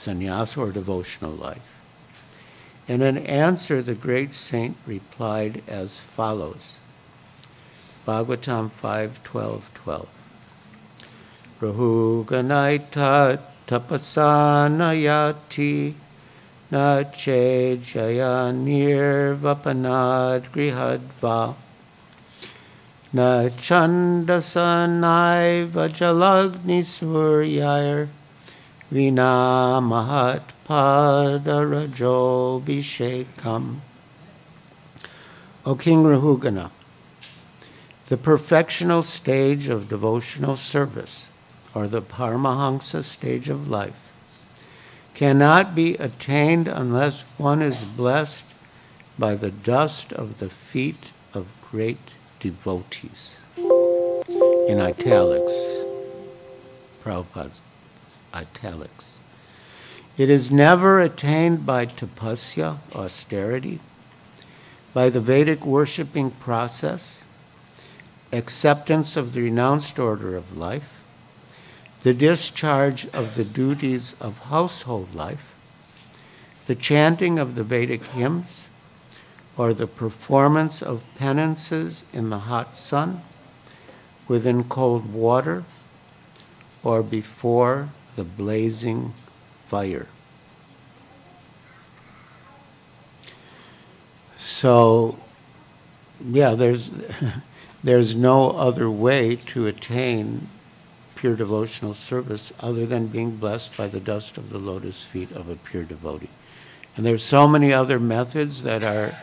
sannyasa 0.03 0.61
or 0.61 0.73
devotional 0.73 1.31
life. 1.31 1.79
And 2.89 3.01
in 3.03 3.19
answer, 3.19 3.83
the 3.83 3.95
great 3.95 4.35
saint 4.35 4.77
replied 4.87 5.63
as 5.69 5.99
follows 5.99 6.79
Bhagavatam 8.05 8.73
5 8.73 9.23
12 9.23 9.71
12. 9.75 10.09
Rahuganaita 11.61 13.39
tapasanayati 13.69 15.95
na 16.73 17.05
che 17.05 17.79
jaya 17.81 18.53
nirvapanad 18.53 20.51
grihadva 20.51 21.55
na 23.13 23.49
chandasanai 23.51 25.71
vajalagni 25.71 26.83
suryayar 26.83 28.09
Vina 28.93 29.81
Mahat 29.83 30.43
Padarajo 30.69 32.61
Vishekam. 32.63 33.81
O 35.65 35.75
King 35.75 36.03
Rahugana, 36.05 36.71
the 38.09 38.19
perfectional 38.19 39.03
stage 39.03 39.69
of 39.69 39.89
devotional 39.89 40.59
service, 40.59 41.25
or 41.75 41.89
the 41.89 42.03
Paramahansa 42.03 43.03
stage 43.03 43.49
of 43.49 43.67
life, 43.67 44.13
cannot 45.15 45.75
be 45.75 45.95
attained 45.95 46.69
unless 46.69 47.23
one 47.39 47.63
is 47.63 47.87
blessed 47.97 48.45
by 49.19 49.35
the 49.35 49.51
dust 49.51 50.13
of 50.13 50.37
the 50.37 50.51
feet 50.51 51.13
of 51.33 51.47
great 51.71 52.11
devotees. 52.41 53.39
In 54.69 54.83
italics, 54.83 55.55
Prabhupada's 57.03 57.63
italics. 58.35 59.17
It 60.19 60.29
is 60.29 60.51
never 60.51 61.01
attained 61.01 61.65
by 61.65 61.87
tapasya, 61.87 62.79
austerity, 62.95 63.81
by 64.93 65.09
the 65.09 65.21
Vedic 65.21 65.65
worshipping 65.65 66.31
process, 66.33 67.25
acceptance 68.33 69.17
of 69.17 69.33
the 69.33 69.41
renounced 69.43 69.99
order 69.99 70.37
of 70.37 70.57
life, 70.57 71.03
the 72.03 72.13
discharge 72.13 73.07
of 73.15 73.35
the 73.37 73.45
duties 73.45 74.15
of 74.21 74.39
household 74.39 75.15
life, 75.15 75.55
the 76.67 76.75
chanting 76.75 77.39
of 77.39 77.55
the 77.55 77.65
Vedic 77.65 78.05
hymns, 78.05 78.69
or 79.57 79.73
the 79.73 79.87
performance 79.87 80.83
of 80.83 81.03
penances 81.19 82.05
in 82.13 82.31
the 82.31 82.39
hot 82.39 82.75
sun, 82.75 83.23
within 84.29 84.65
cold 84.65 85.13
water, 85.13 85.65
or 86.83 87.03
before 87.03 87.89
the 88.17 88.25
blazing 88.25 89.13
fire. 89.67 90.07
So, 94.37 95.19
yeah, 96.21 96.55
there's, 96.55 96.91
there's 97.85 98.15
no 98.15 98.51
other 98.51 98.91
way 98.91 99.37
to 99.47 99.67
attain 99.67 100.49
pure 101.15 101.37
devotional 101.37 101.95
service 101.95 102.53
other 102.61 102.85
than 102.85 103.07
being 103.07 103.37
blessed 103.37 103.77
by 103.77 103.87
the 103.87 104.01
dust 104.01 104.37
of 104.37 104.51
the 104.51 104.59
lotus 104.59 105.05
feet 105.05 105.31
of 105.33 105.49
a 105.49 105.55
pure 105.55 105.85
devotee. 105.85 106.29
And 106.97 107.07
there's 107.07 107.23
so 107.23 107.47
many 107.47 107.73
other 107.73 108.01
methods 108.01 108.65
that 108.65 108.83
are 108.83 109.15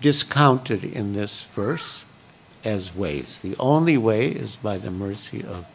discounted 0.00 0.84
in 0.84 1.12
this 1.12 1.44
verse 1.54 2.04
as 2.64 2.94
ways. 2.94 3.40
The 3.40 3.56
only 3.58 3.96
way 3.96 4.26
is 4.26 4.56
by 4.56 4.78
the 4.78 4.90
mercy 4.90 5.44
of 5.44 5.66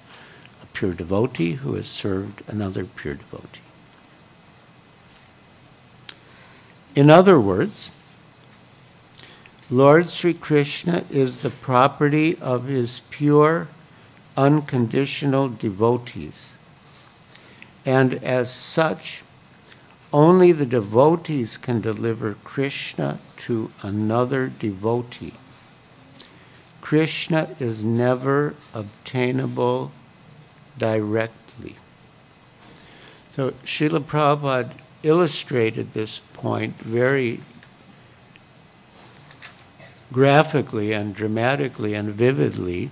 pure 0.76 0.94
devotee 0.94 1.54
who 1.54 1.74
has 1.74 1.88
served 1.88 2.44
another 2.48 2.86
pure 2.86 3.16
devotee. 3.16 3.62
In 6.96 7.10
other 7.10 7.40
words, 7.40 7.92
Lord 9.70 10.10
Sri 10.10 10.34
Krishna 10.34 11.04
is 11.10 11.40
the 11.40 11.50
property 11.50 12.38
of 12.40 12.66
his 12.66 13.02
pure, 13.10 13.68
unconditional 14.38 15.50
devotees. 15.50 16.54
And 17.86 18.14
as 18.24 18.54
such, 18.54 19.24
only 20.14 20.52
the 20.52 20.66
devotees 20.66 21.58
can 21.58 21.82
deliver 21.82 22.36
Krishna 22.44 23.20
to 23.38 23.72
another 23.82 24.48
devotee. 24.48 25.34
Krishna 26.82 27.56
is 27.60 27.84
never 27.84 28.54
obtainable 28.74 29.92
directly. 30.78 31.76
So 33.32 33.52
Srila 33.64 34.02
Prabhupada 34.02 34.72
illustrated 35.04 35.92
this 35.92 36.22
point 36.34 36.76
very 36.78 37.42
graphically 40.12 40.94
and 40.94 41.14
dramatically 41.14 41.94
and 41.94 42.14
vividly 42.14 42.90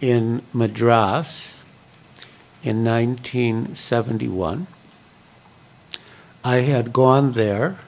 in 0.00 0.42
Madras 0.52 1.62
in 2.62 2.84
1971. 2.84 4.66
I 6.44 6.56
had 6.56 6.92
gone 6.92 7.32
there 7.32 7.80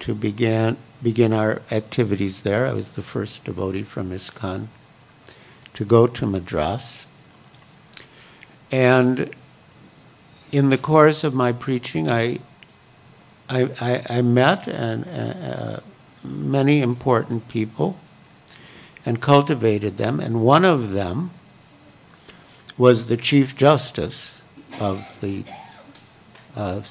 to 0.00 0.14
begin, 0.14 0.76
begin 1.02 1.32
our 1.32 1.62
activities 1.70 2.42
there. 2.42 2.66
I 2.66 2.72
was 2.72 2.94
the 2.94 3.02
first 3.02 3.44
devotee 3.44 3.82
from 3.82 4.10
ISKCON 4.10 4.68
to 5.74 5.84
go 5.84 6.06
to 6.06 6.26
Madras. 6.26 7.06
And 8.70 9.30
in 10.52 10.68
the 10.68 10.78
course 10.78 11.24
of 11.24 11.34
my 11.34 11.52
preaching, 11.52 12.10
I, 12.10 12.40
I, 13.48 13.68
I, 13.80 14.18
I 14.18 14.22
met 14.22 14.66
and, 14.68 15.06
uh, 15.06 15.80
many 16.24 16.82
important 16.82 17.46
people 17.48 17.96
and 19.04 19.20
cultivated 19.20 19.96
them, 19.96 20.18
and 20.18 20.42
one 20.42 20.64
of 20.64 20.90
them 20.90 21.30
was 22.76 23.06
the 23.08 23.16
Chief 23.16 23.56
Justice 23.56 24.42
of 24.80 25.20
the 25.20 25.44
uh, 26.56 26.82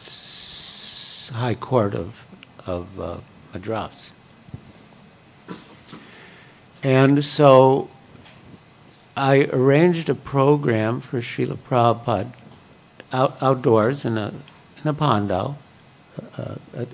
High 1.33 1.55
Court 1.55 1.93
of, 1.93 2.25
of 2.65 2.99
uh, 2.99 3.17
Madras. 3.53 4.13
And 6.83 7.25
so 7.25 7.89
I 9.17 9.45
arranged 9.53 10.09
a 10.09 10.15
program 10.15 10.99
for 10.99 11.19
Srila 11.19 11.57
Prabhupada 11.57 12.31
out, 13.13 13.41
outdoors 13.41 14.03
in 14.03 14.17
a, 14.17 14.33
in 14.83 14.89
a 14.89 14.93
pandal, 14.93 15.57
uh, 16.37 16.55
a 16.73 16.87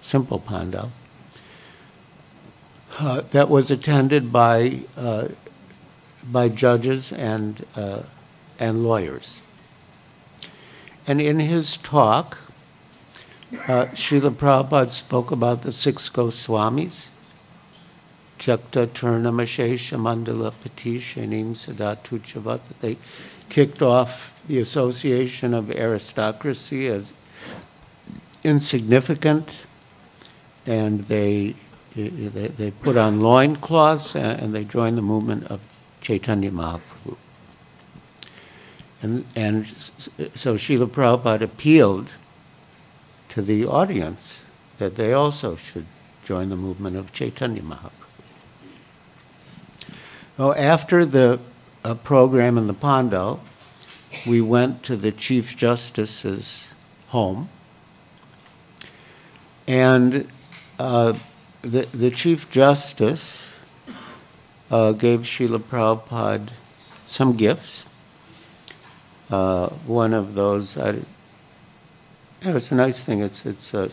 simple 0.00 0.40
pandal, 0.40 0.90
uh, 2.98 3.20
that 3.30 3.48
was 3.48 3.70
attended 3.70 4.32
by, 4.32 4.80
uh, 4.96 5.28
by 6.32 6.48
judges 6.48 7.12
and, 7.12 7.64
uh, 7.76 8.02
and 8.58 8.82
lawyers. 8.82 9.40
And 11.06 11.20
in 11.20 11.38
his 11.38 11.76
talk, 11.76 12.38
uh, 13.52 13.86
Srila 13.94 14.34
Prabhupada 14.34 14.90
spoke 14.90 15.30
about 15.30 15.62
the 15.62 15.72
six 15.72 16.08
Goswamis, 16.08 17.08
Chakta 18.38 18.86
Turnamashesha 18.86 19.98
Mandala 19.98 20.52
Patishanim 20.52 21.54
Sadatu 21.54 22.20
Chavat, 22.20 22.62
that 22.64 22.80
they 22.80 22.96
kicked 23.48 23.82
off 23.82 24.42
the 24.46 24.60
association 24.60 25.54
of 25.54 25.70
aristocracy 25.70 26.86
as 26.86 27.12
insignificant, 28.44 29.64
and 30.66 31.00
they, 31.02 31.54
they, 31.96 32.10
they 32.46 32.70
put 32.70 32.96
on 32.96 33.20
loincloths 33.20 34.14
uh, 34.14 34.38
and 34.40 34.54
they 34.54 34.64
joined 34.64 34.96
the 34.96 35.02
movement 35.02 35.44
of 35.48 35.60
Chaitanya 36.00 36.50
Mahaprabhu. 36.50 37.16
And, 39.02 39.24
and 39.36 39.66
so 39.66 40.54
Srila 40.54 40.86
Prabhupada 40.86 41.42
appealed 41.42 42.12
to 43.30 43.42
the 43.42 43.66
audience 43.66 44.46
that 44.78 44.96
they 44.96 45.12
also 45.12 45.56
should 45.56 45.86
join 46.24 46.48
the 46.48 46.56
movement 46.56 46.96
of 46.96 47.12
Chaitanya 47.12 47.62
Mahaprabhu. 47.62 47.97
Well, 50.38 50.54
after 50.54 51.04
the 51.04 51.40
uh, 51.84 51.96
program 51.96 52.58
in 52.58 52.68
the 52.68 52.74
Pandal, 52.74 53.40
we 54.24 54.40
went 54.40 54.84
to 54.84 54.94
the 54.94 55.10
Chief 55.10 55.56
Justice's 55.56 56.68
home, 57.08 57.48
and 59.66 60.28
uh, 60.78 61.14
the, 61.62 61.86
the 61.86 62.12
Chief 62.12 62.48
Justice 62.52 63.50
uh, 64.70 64.92
gave 64.92 65.22
Srila 65.22 65.58
Prabhupada 65.58 66.50
some 67.08 67.36
gifts. 67.36 67.84
Uh, 69.32 69.70
one 69.88 70.14
of 70.14 70.34
those, 70.34 70.78
I, 70.78 70.90
yeah, 72.42 72.54
it's 72.54 72.70
a 72.70 72.76
nice 72.76 73.04
thing. 73.04 73.22
It's 73.22 73.44
it's 73.44 73.74
a, 73.74 73.90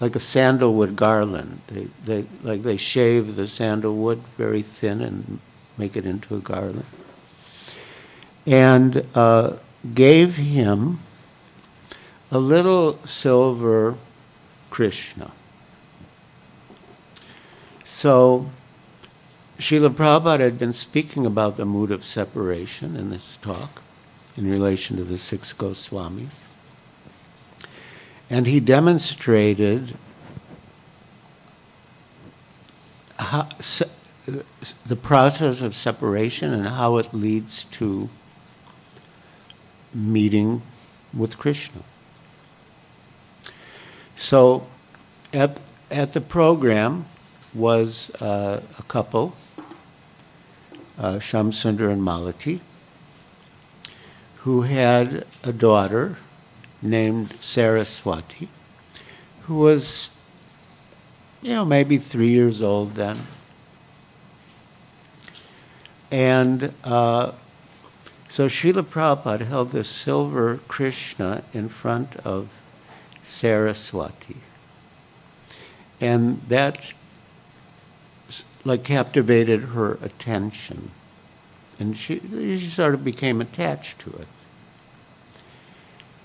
like 0.00 0.16
a 0.16 0.20
sandalwood 0.20 0.96
garland. 0.96 1.60
They 1.66 1.88
they 2.06 2.26
like 2.42 2.62
they 2.62 2.78
shave 2.78 3.36
the 3.36 3.46
sandalwood 3.46 4.22
very 4.38 4.62
thin 4.62 5.02
and 5.02 5.40
make 5.78 5.96
it 5.96 6.06
into 6.06 6.36
a 6.36 6.40
garland. 6.40 6.84
And 8.46 9.06
uh, 9.14 9.56
gave 9.94 10.36
him 10.36 11.00
a 12.30 12.38
little 12.38 12.98
silver 13.04 13.96
Krishna. 14.70 15.30
So 17.84 18.46
Srila 19.58 19.90
Prabhupada 19.90 20.40
had 20.40 20.58
been 20.58 20.74
speaking 20.74 21.26
about 21.26 21.56
the 21.56 21.64
mood 21.64 21.90
of 21.90 22.04
separation 22.04 22.96
in 22.96 23.10
this 23.10 23.38
talk 23.40 23.82
in 24.36 24.50
relation 24.50 24.96
to 24.96 25.04
the 25.04 25.16
six 25.16 25.52
Goswamis. 25.52 26.46
And 28.30 28.46
he 28.46 28.58
demonstrated 28.58 29.96
how, 33.16 33.48
the 34.26 34.96
process 34.96 35.60
of 35.60 35.74
separation 35.76 36.52
and 36.52 36.66
how 36.66 36.96
it 36.96 37.12
leads 37.12 37.64
to 37.64 38.08
meeting 39.92 40.62
with 41.12 41.38
Krishna. 41.38 41.82
So 44.16 44.66
at, 45.32 45.60
at 45.90 46.12
the 46.12 46.20
program 46.20 47.04
was 47.52 48.10
uh, 48.22 48.62
a 48.78 48.82
couple, 48.84 49.36
uh, 50.98 51.16
Shamsundar 51.16 51.92
and 51.92 52.00
Malati, 52.00 52.60
who 54.36 54.62
had 54.62 55.26
a 55.42 55.52
daughter 55.52 56.16
named 56.80 57.34
Saraswati, 57.40 58.48
who 59.42 59.56
was 59.56 60.10
you 61.42 61.50
know, 61.50 61.64
maybe 61.64 61.98
three 61.98 62.30
years 62.30 62.62
old 62.62 62.94
then. 62.94 63.18
And 66.14 66.72
uh, 66.84 67.32
so 68.28 68.46
Srila 68.46 68.84
Prabhupada 68.84 69.44
held 69.44 69.72
this 69.72 69.88
silver 69.88 70.60
Krishna 70.68 71.42
in 71.52 71.68
front 71.68 72.14
of 72.18 72.50
Saraswati. 73.24 74.36
And 76.00 76.40
that 76.42 76.92
like 78.64 78.84
captivated 78.84 79.62
her 79.62 79.98
attention. 80.02 80.92
And 81.80 81.96
she, 81.96 82.20
she 82.20 82.60
sort 82.60 82.94
of 82.94 83.02
became 83.02 83.40
attached 83.40 83.98
to 84.02 84.10
it. 84.10 84.28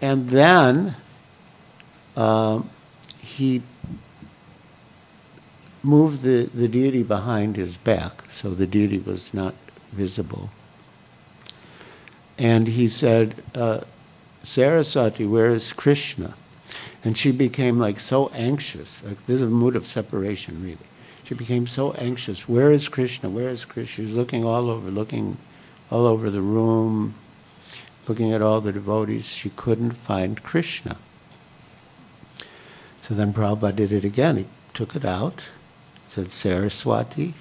And 0.04 0.30
then 0.30 0.96
uh, 2.16 2.62
he 3.18 3.64
moved 5.82 6.22
the, 6.22 6.48
the 6.54 6.68
deity 6.68 7.02
behind 7.02 7.56
his 7.56 7.76
back, 7.76 8.30
so 8.30 8.52
the 8.52 8.68
deity 8.68 9.00
was 9.00 9.34
not 9.34 9.56
visible. 9.92 10.50
And 12.38 12.68
he 12.68 12.88
said, 12.88 13.36
uh, 13.56 13.82
Saraswati, 14.44 15.26
where 15.26 15.50
is 15.50 15.74
Krishna? 15.74 16.34
And 17.04 17.18
she 17.18 17.32
became 17.32 17.80
like 17.80 18.00
so 18.00 18.30
anxious. 18.34 19.04
Like 19.04 19.26
this 19.26 19.36
is 19.36 19.42
a 19.42 19.48
mood 19.48 19.76
of 19.76 19.86
separation, 19.86 20.62
really. 20.64 20.78
She 21.24 21.36
became 21.36 21.68
so 21.68 21.92
anxious. 21.94 22.48
Where 22.48 22.72
is 22.72 22.88
Krishna? 22.88 23.30
Where 23.30 23.50
is 23.50 23.66
Krishna? 23.66 23.96
She 23.96 24.06
was 24.06 24.16
looking 24.16 24.46
all 24.46 24.70
over, 24.70 24.90
looking 24.90 25.38
all 25.92 26.08
over 26.08 26.30
the 26.30 26.42
room, 26.42 27.14
looking 28.08 28.34
at 28.34 28.42
all 28.42 28.62
the 28.62 28.72
devotees. 28.72 29.28
She 29.28 29.50
couldn't 29.52 29.92
find 29.92 30.42
Krishna. 30.42 30.98
So 33.02 33.14
then 33.14 33.34
Prabhupada 33.34 33.76
did 33.76 33.92
it 33.92 34.04
again. 34.04 34.38
He 34.38 34.46
took 34.74 34.96
it 34.96 35.06
out, 35.06 35.46
said 36.08 36.32
Saraswati. 36.32 37.34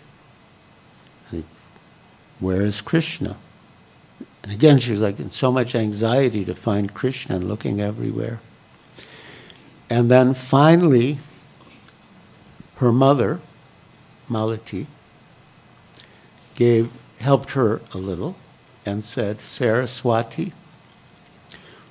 Where 2.40 2.62
is 2.62 2.80
Krishna? 2.80 3.36
And 4.42 4.52
again, 4.52 4.78
she 4.78 4.92
was 4.92 5.00
like 5.00 5.18
in 5.18 5.30
so 5.30 5.50
much 5.50 5.74
anxiety 5.74 6.44
to 6.44 6.54
find 6.54 6.94
Krishna 6.94 7.36
and 7.36 7.48
looking 7.48 7.80
everywhere. 7.80 8.40
And 9.90 10.10
then 10.10 10.34
finally, 10.34 11.18
her 12.76 12.92
mother, 12.92 13.40
Malati, 14.30 14.86
gave 16.54 16.90
helped 17.18 17.52
her 17.52 17.80
a 17.92 17.98
little 17.98 18.36
and 18.86 19.04
said, 19.04 19.40
Saraswati, 19.40 20.52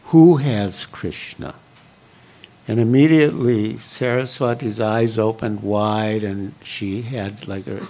who 0.05 0.37
has 0.37 0.85
Krishna? 0.85 1.53
And 2.67 2.79
immediately 2.79 3.77
Saraswati's 3.77 4.79
eyes 4.79 5.19
opened 5.19 5.61
wide 5.61 6.23
and 6.23 6.53
she 6.63 7.01
had 7.01 7.47
like 7.47 7.67
a, 7.67 7.85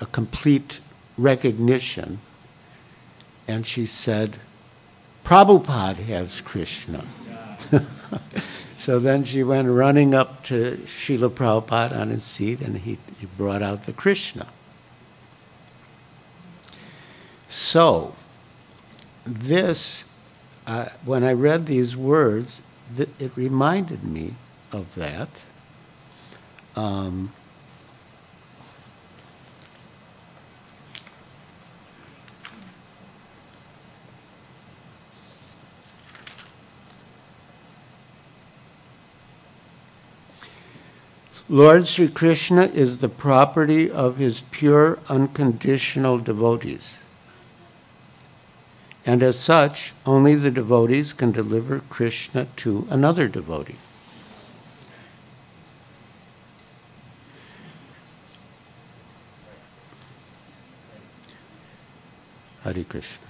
a 0.00 0.06
complete 0.06 0.80
recognition. 1.18 2.18
And 3.46 3.66
she 3.66 3.86
said, 3.86 4.36
Prabhupada 5.24 5.96
has 5.96 6.40
Krishna. 6.40 7.04
so 8.76 8.98
then 8.98 9.24
she 9.24 9.42
went 9.42 9.68
running 9.68 10.14
up 10.14 10.42
to 10.44 10.72
Srila 10.84 11.30
Prabhupada 11.30 11.98
on 11.98 12.10
his 12.10 12.24
seat 12.24 12.60
and 12.60 12.76
he, 12.76 12.98
he 13.18 13.26
brought 13.36 13.62
out 13.62 13.84
the 13.84 13.92
Krishna. 13.92 14.46
So, 17.48 18.14
this, 19.24 20.04
uh, 20.66 20.86
when 21.04 21.22
I 21.24 21.32
read 21.32 21.66
these 21.66 21.96
words, 21.96 22.62
th- 22.96 23.08
it 23.18 23.30
reminded 23.36 24.02
me 24.02 24.34
of 24.72 24.94
that. 24.96 25.28
Um, 26.76 27.32
Lord 41.48 41.86
Sri 41.86 42.08
Krishna 42.08 42.62
is 42.62 42.98
the 42.98 43.08
property 43.08 43.90
of 43.90 44.16
his 44.16 44.42
pure, 44.50 44.98
unconditional 45.08 46.18
devotees. 46.18 47.02
And 49.04 49.22
as 49.22 49.38
such, 49.38 49.92
only 50.06 50.34
the 50.34 50.50
devotees 50.50 51.12
can 51.12 51.32
deliver 51.32 51.80
Krishna 51.90 52.46
to 52.56 52.86
another 52.88 53.28
devotee. 53.28 53.76
Hare 62.62 62.84
Krishna. 62.84 63.26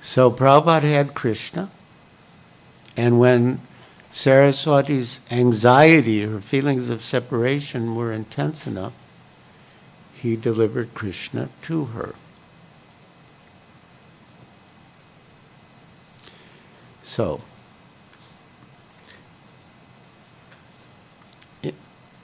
So 0.00 0.30
Prabhupada 0.30 0.82
had 0.82 1.12
Krishna, 1.12 1.70
and 2.96 3.18
when 3.18 3.60
Saraswati's 4.16 5.20
anxiety, 5.30 6.22
her 6.22 6.40
feelings 6.40 6.88
of 6.88 7.04
separation 7.04 7.94
were 7.94 8.10
intense 8.10 8.66
enough, 8.66 8.94
he 10.14 10.36
delivered 10.36 10.94
Krishna 10.94 11.50
to 11.64 11.84
her. 11.84 12.14
So, 17.04 17.42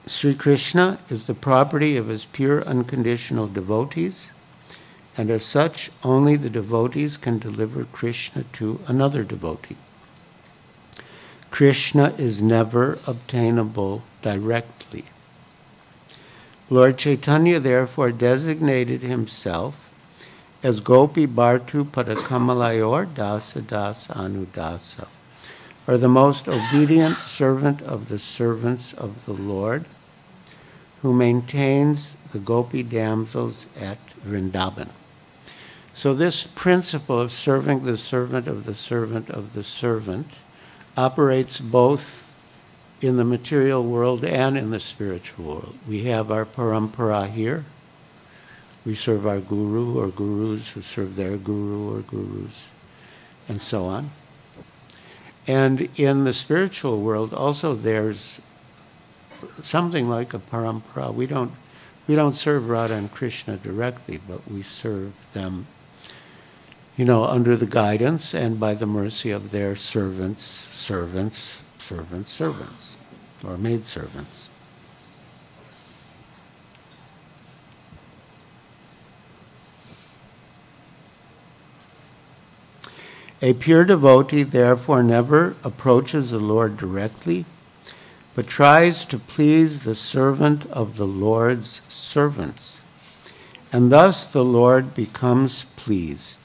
Sri 0.07 0.35
Krishna 0.35 0.99
is 1.11 1.27
the 1.27 1.35
property 1.35 1.99
of 1.99 2.09
his 2.09 2.25
pure 2.25 2.65
unconditional 2.65 3.49
devotees, 3.49 4.31
and 5.19 5.29
as 5.31 5.45
such, 5.45 5.91
only 6.03 6.37
the 6.37 6.49
devotees 6.49 7.19
can 7.19 7.39
deliver 7.39 7.85
Krishna 7.85 8.45
to 8.55 8.81
another 8.87 9.25
devotee. 9.25 9.77
Krishna 11.53 12.15
is 12.17 12.41
never 12.41 12.99
obtainable 13.07 14.03
directly. 14.23 15.05
Lord 16.71 16.97
Chaitanya 16.97 17.61
therefore 17.61 18.11
designated 18.11 19.03
himself 19.03 19.91
as 20.63 20.81
Gopi 20.81 21.27
Bhartu 21.27 21.85
Padakamalayur 21.85 23.07
Dasa 23.15 23.61
Dasa 23.61 24.17
Anudasa, 24.17 25.07
or 25.87 25.99
the 25.99 26.09
most 26.09 26.49
obedient 26.49 27.19
servant 27.19 27.83
of 27.83 28.09
the 28.09 28.19
servants 28.19 28.95
of 28.95 29.27
the 29.27 29.35
Lord, 29.35 29.85
who 31.03 31.13
maintains 31.13 32.17
the 32.33 32.39
Gopi 32.39 32.83
damsels 32.83 33.67
at 33.79 33.99
Vrindavan. 34.27 34.89
So, 35.93 36.15
this 36.15 36.49
principle 36.55 37.21
of 37.21 37.31
serving 37.31 37.85
the 37.85 37.99
servant 37.99 38.49
of 38.49 38.65
the 38.65 38.75
servant 38.75 39.29
of 39.29 39.53
the 39.53 39.63
servant 39.63 40.29
operates 40.97 41.59
both 41.61 42.33
in 43.01 43.17
the 43.17 43.25
material 43.25 43.85
world 43.85 44.25
and 44.25 44.57
in 44.57 44.71
the 44.71 44.81
spiritual 44.81 45.45
world. 45.45 45.75
We 45.89 46.05
have 46.05 46.31
our 46.31 46.45
parampara 46.45 47.29
here. 47.29 47.65
We 48.85 48.95
serve 48.95 49.27
our 49.27 49.41
guru 49.41 49.99
or 49.99 50.09
gurus 50.09 50.71
who 50.71 50.83
serve 50.83 51.17
their 51.17 51.37
guru 51.37 51.97
or 51.97 52.01
gurus, 52.03 52.69
and 53.49 53.61
so 53.61 53.87
on. 53.87 54.11
And 55.47 55.89
in 55.97 56.25
the 56.25 56.33
spiritual 56.33 57.01
world, 57.01 57.35
also 57.35 57.75
there's 57.75 58.41
something 59.63 60.09
like 60.09 60.35
a 60.35 60.39
parampara. 60.39 61.13
We 61.13 61.27
don't 61.27 61.53
we 62.09 62.17
don't 62.17 62.35
serve 62.35 62.69
Radha 62.69 62.95
and 62.95 63.11
Krishna 63.13 63.57
directly, 63.57 64.21
but 64.29 64.49
we 64.51 64.63
serve 64.63 65.13
them 65.33 65.67
you 66.97 67.05
know, 67.07 67.25
under 67.25 67.57
the 67.57 67.67
guidance 67.67 68.35
and 68.35 68.61
by 68.61 68.75
the 68.75 68.87
mercy 68.87 69.31
of 69.31 69.51
their 69.51 69.75
servants, 69.75 70.43
servants, 70.43 71.63
servants, 71.79 72.31
servants, 72.31 72.97
or 73.45 73.57
maidservants. 73.57 74.51
A 83.41 83.55
pure 83.55 83.85
devotee 83.85 84.45
therefore 84.45 85.03
never 85.03 85.57
approaches 85.65 86.31
the 86.31 86.39
Lord 86.39 86.77
directly, 86.77 87.45
but 88.35 88.47
tries 88.47 89.05
to 89.07 89.19
please 89.19 89.81
the 89.81 89.97
servant 89.97 90.67
of 90.67 90.97
the 90.97 91.07
Lord's 91.07 91.81
servants. 91.89 92.79
And 93.73 93.91
thus 93.91 94.29
the 94.29 94.45
Lord 94.45 94.95
becomes 94.95 95.65
pleased 95.77 96.39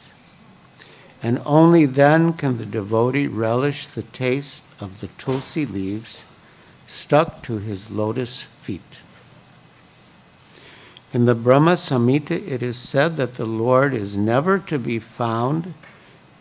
and 1.21 1.41
only 1.45 1.85
then 1.85 2.33
can 2.33 2.57
the 2.57 2.65
devotee 2.65 3.27
relish 3.27 3.87
the 3.87 4.03
taste 4.03 4.61
of 4.79 4.99
the 5.01 5.07
tulsi 5.17 5.65
leaves 5.65 6.23
stuck 6.85 7.41
to 7.43 7.57
his 7.57 7.89
lotus 7.91 8.43
feet. 8.43 8.99
In 11.13 11.25
the 11.25 11.35
Brahma 11.35 11.73
Samhita, 11.73 12.31
it 12.47 12.61
is 12.61 12.77
said 12.77 13.15
that 13.15 13.35
the 13.35 13.45
Lord 13.45 13.93
is 13.93 14.17
never 14.17 14.59
to 14.59 14.77
be 14.77 14.99
found 14.99 15.73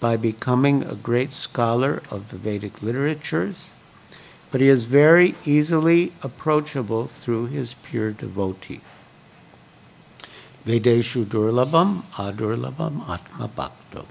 by 0.00 0.16
becoming 0.16 0.82
a 0.82 0.94
great 0.94 1.32
scholar 1.32 2.02
of 2.10 2.30
the 2.30 2.36
Vedic 2.36 2.82
literatures, 2.82 3.70
but 4.50 4.60
he 4.60 4.68
is 4.68 4.84
very 4.84 5.34
easily 5.44 6.12
approachable 6.22 7.06
through 7.06 7.46
his 7.46 7.74
pure 7.74 8.12
devotee. 8.12 8.80
Vedeshu 10.66 11.24
durlabam 11.24 12.02
adurlabam 12.14 13.08
atma 13.08 13.48
bhakto. 13.48 14.04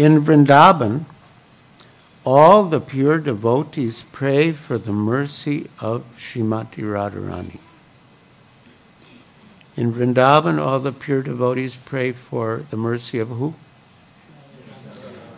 In 0.00 0.22
Vrindavan, 0.24 1.04
all 2.24 2.64
the 2.64 2.80
pure 2.80 3.18
devotees 3.18 4.02
pray 4.12 4.50
for 4.50 4.78
the 4.78 4.94
mercy 4.94 5.68
of 5.78 6.06
Srimati 6.16 6.82
Radharani. 6.82 7.58
In 9.76 9.92
Vrindavan, 9.92 10.58
all 10.58 10.80
the 10.80 10.92
pure 10.92 11.20
devotees 11.20 11.76
pray 11.76 12.12
for 12.12 12.64
the 12.70 12.78
mercy 12.78 13.18
of 13.18 13.28
who? 13.28 13.52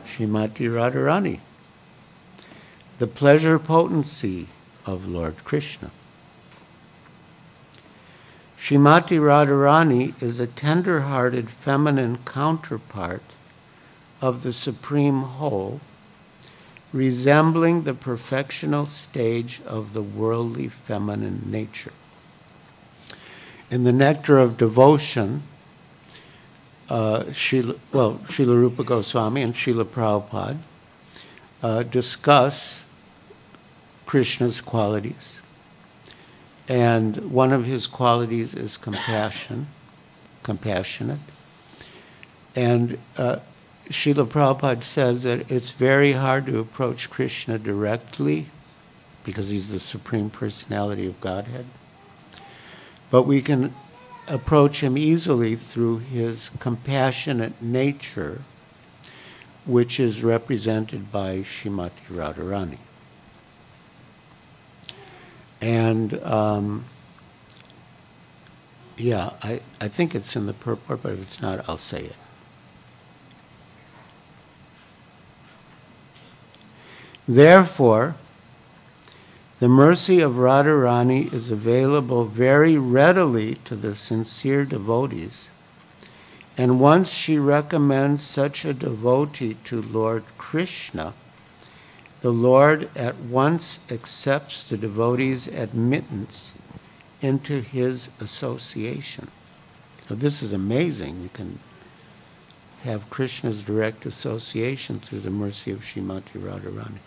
Srimati 0.07 0.69
Radharani, 0.71 1.41
the 2.99 3.09
pleasure 3.09 3.59
potency 3.59 4.47
of 4.87 5.09
Lord 5.09 5.43
Krishna. 5.43 5.91
Srimati 8.61 9.19
Radharani 9.19 10.23
is 10.23 10.39
a 10.39 10.47
tender 10.47 11.01
hearted 11.01 11.51
feminine 11.51 12.19
counterpart 12.25 13.23
of 14.23 14.45
the 14.45 14.53
Supreme 14.53 15.23
Whole, 15.23 15.81
resembling 16.93 17.83
the 17.83 17.93
perfectional 17.93 18.87
stage 18.89 19.61
of 19.67 19.93
the 19.93 20.03
worldly 20.03 20.69
feminine 20.69 21.43
nature. 21.47 21.93
In 23.71 23.83
the 23.83 23.93
Nectar 23.93 24.39
of 24.39 24.57
Devotion, 24.57 25.43
uh, 26.89 27.25
Srila, 27.31 27.79
well, 27.93 28.15
Srila 28.25 28.55
Rupa 28.55 28.85
Goswami 28.85 29.43
and 29.43 29.55
Srila 29.55 29.85
Prabhupada 29.85 30.59
uh, 31.63 31.83
discuss 31.83 32.85
Krishna's 34.07 34.61
qualities. 34.61 35.41
And 36.69 37.17
one 37.33 37.53
of 37.53 37.65
his 37.65 37.87
qualities 37.87 38.55
is 38.55 38.77
compassion, 38.77 39.67
compassionate. 40.43 41.21
And 42.55 42.99
uh, 43.17 43.39
Srila 43.89 44.27
Prabhupada 44.27 44.83
says 44.83 45.25
that 45.25 45.51
it's 45.51 45.73
very 45.73 46.13
hard 46.13 46.47
to 46.47 46.59
approach 46.59 47.11
Krishna 47.11 47.59
directly 47.59 48.47
because 49.25 49.51
he's 49.51 49.73
the 49.73 49.81
Supreme 49.81 50.31
Personality 50.31 51.07
of 51.07 51.21
Godhead. 51.21 51.67
But 53.11 53.25
we 53.25 53.43
can 53.43 53.75
approach 54.29 54.83
him 54.83 54.97
easily 54.97 55.57
through 55.57 55.99
his 55.99 56.51
compassionate 56.61 57.61
nature, 57.61 58.43
which 59.67 60.01
is 60.01 60.23
represented 60.23 61.13
by 61.13 61.39
Shrimati 61.39 61.91
Radharani. 62.11 62.79
And 65.61 66.15
um, 66.25 66.85
yeah, 68.97 69.31
I, 69.43 69.61
I 69.81 69.89
think 69.89 70.15
it's 70.15 70.37
in 70.37 70.47
the 70.47 70.53
purport, 70.53 71.03
but 71.03 71.13
if 71.13 71.21
it's 71.21 71.43
not, 71.43 71.69
I'll 71.69 71.77
say 71.77 72.05
it. 72.05 72.17
Therefore, 77.35 78.15
the 79.59 79.69
mercy 79.69 80.21
of 80.21 80.33
Radharani 80.33 81.33
is 81.33 81.51
available 81.51 82.27
very 82.27 82.77
readily 82.77 83.55
to 83.65 83.75
the 83.75 83.97
sincere 83.97 84.67
devotees. 84.67 85.49
And 86.59 86.79
once 86.79 87.11
she 87.11 87.39
recommends 87.39 88.23
such 88.23 88.67
a 88.67 88.75
devotee 88.75 89.57
to 89.65 89.81
Lord 89.81 90.25
Krishna, 90.37 91.15
the 92.21 92.33
Lord 92.33 92.91
at 92.95 93.17
once 93.17 93.79
accepts 93.91 94.69
the 94.69 94.77
devotee's 94.77 95.49
admittance 95.49 96.53
into 97.23 97.63
his 97.63 98.11
association. 98.21 99.29
So 100.07 100.15
this 100.17 100.43
is 100.43 100.53
amazing. 100.53 101.23
You 101.23 101.31
can 101.33 101.59
have 102.85 103.09
Krishna's 103.09 103.63
direct 103.63 104.05
association 104.05 105.01
through 105.01 105.21
the 105.21 105.31
mercy 105.31 105.71
of 105.71 105.81
Srimati 105.81 106.39
Radharani. 106.39 106.99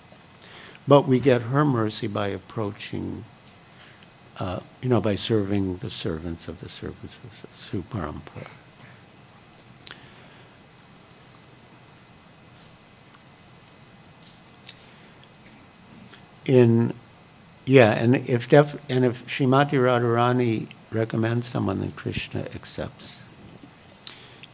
But 0.88 1.08
we 1.08 1.20
get 1.20 1.42
her 1.42 1.66
mercy 1.66 2.08
by 2.08 2.28
approaching, 2.28 3.26
uh, 4.40 4.60
you 4.82 4.90
know, 4.90 5.02
by 5.02 5.16
serving 5.16 5.78
the 5.78 5.90
servants 5.90 6.48
of 6.48 6.60
the 6.60 6.70
services 6.70 7.46
through 7.52 7.84
parampara. 7.84 8.48
In, 16.46 16.94
yeah, 17.66 17.94
and 17.94 18.16
if 18.30 18.48
def, 18.48 18.76
and 18.88 19.04
if 19.04 19.26
Srimati 19.26 19.80
Radharani 19.80 20.68
recommends 20.92 21.48
someone, 21.48 21.80
then 21.80 21.92
Krishna 21.94 22.42
accepts. 22.54 23.24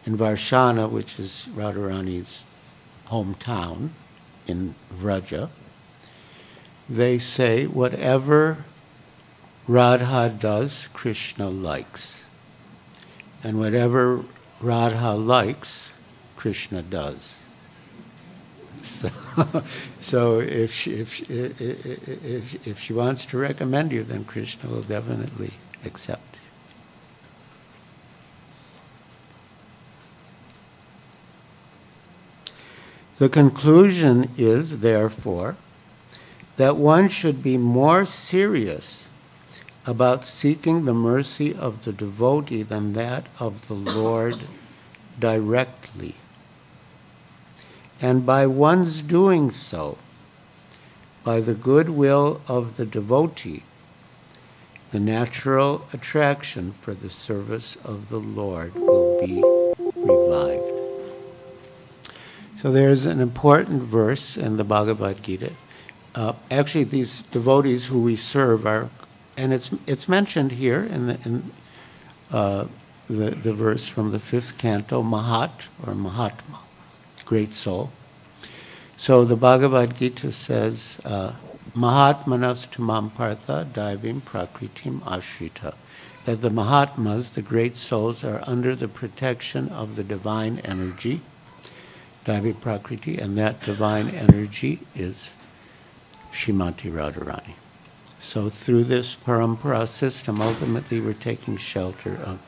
In 0.05 0.17
Varshana, 0.17 0.89
which 0.89 1.19
is 1.19 1.49
Radharani's 1.53 2.43
hometown 3.07 3.89
in 4.47 4.73
Vraja, 4.95 5.49
they 6.91 7.17
say 7.17 7.65
whatever 7.67 8.65
Radha 9.65 10.35
does, 10.37 10.89
Krishna 10.91 11.49
likes. 11.49 12.25
And 13.43 13.57
whatever 13.57 14.25
Radha 14.59 15.13
likes, 15.13 15.89
Krishna 16.35 16.81
does. 16.81 17.45
So, 18.83 19.09
so 19.99 20.39
if, 20.41 20.73
she, 20.73 20.91
if, 20.95 21.13
she, 21.13 21.23
if, 21.29 22.67
if 22.67 22.79
she 22.79 22.93
wants 22.93 23.25
to 23.27 23.37
recommend 23.37 23.93
you, 23.93 24.03
then 24.03 24.25
Krishna 24.25 24.69
will 24.69 24.81
definitely 24.81 25.51
accept. 25.85 26.37
The 33.19 33.29
conclusion 33.29 34.31
is, 34.37 34.79
therefore, 34.79 35.55
that 36.61 36.77
one 36.77 37.09
should 37.09 37.41
be 37.41 37.57
more 37.57 38.05
serious 38.05 39.07
about 39.87 40.23
seeking 40.23 40.85
the 40.85 40.93
mercy 40.93 41.55
of 41.55 41.83
the 41.83 41.91
devotee 41.91 42.61
than 42.61 42.93
that 42.93 43.25
of 43.39 43.67
the 43.67 43.73
Lord 43.73 44.37
directly. 45.19 46.13
And 47.99 48.27
by 48.27 48.45
one's 48.45 49.01
doing 49.01 49.49
so, 49.49 49.97
by 51.23 51.41
the 51.41 51.55
goodwill 51.55 52.41
of 52.47 52.77
the 52.77 52.85
devotee, 52.85 53.63
the 54.91 54.99
natural 54.99 55.87
attraction 55.91 56.75
for 56.79 56.93
the 56.93 57.09
service 57.09 57.75
of 57.83 58.09
the 58.09 58.19
Lord 58.19 58.71
will 58.91 59.07
be 59.19 59.47
revived. 60.03 60.61
So 62.55 62.71
there's 62.71 63.07
an 63.07 63.19
important 63.19 63.81
verse 63.81 64.37
in 64.37 64.57
the 64.57 64.63
Bhagavad 64.63 65.23
Gita 65.23 65.53
uh, 66.15 66.33
actually 66.49 66.83
these 66.83 67.21
devotees 67.23 67.85
who 67.87 68.01
we 68.01 68.15
serve 68.15 68.65
are, 68.65 68.89
and 69.37 69.53
it's 69.53 69.71
it's 69.87 70.09
mentioned 70.09 70.51
here 70.51 70.83
in 70.83 71.07
the 71.07 71.17
in 71.25 71.51
uh, 72.31 72.65
the 73.07 73.31
the 73.31 73.53
verse 73.53 73.87
from 73.87 74.11
the 74.11 74.19
fifth 74.19 74.57
canto, 74.57 75.01
Mahat 75.03 75.67
or 75.85 75.95
Mahatma, 75.95 76.59
great 77.25 77.53
soul. 77.53 77.91
So 78.97 79.25
the 79.25 79.35
Bhagavad 79.35 79.95
Gita 79.95 80.31
says, 80.31 81.01
uh, 81.05 81.33
Mahatmanas 81.75 82.67
tumam 82.67 83.13
partha 83.15 83.67
daivim 83.73 84.21
prakritim 84.21 84.99
ashrita. 85.01 85.73
That 86.25 86.41
the 86.41 86.51
Mahatmas, 86.51 87.33
the 87.33 87.41
great 87.41 87.77
souls, 87.77 88.23
are 88.23 88.43
under 88.45 88.75
the 88.75 88.87
protection 88.87 89.69
of 89.69 89.95
the 89.95 90.03
divine 90.03 90.59
energy, 90.63 91.21
Daivi 92.25 92.59
Prakriti, 92.61 93.17
and 93.17 93.37
that 93.39 93.63
divine 93.63 94.09
energy 94.09 94.79
is 94.93 95.35
Shrimati 96.31 96.91
Radharani. 96.91 97.53
So 98.19 98.49
through 98.49 98.85
this 98.85 99.15
parampara 99.15 99.87
system, 99.87 100.41
ultimately 100.41 101.01
we're 101.01 101.13
taking 101.13 101.57
shelter 101.57 102.15
of 102.23 102.39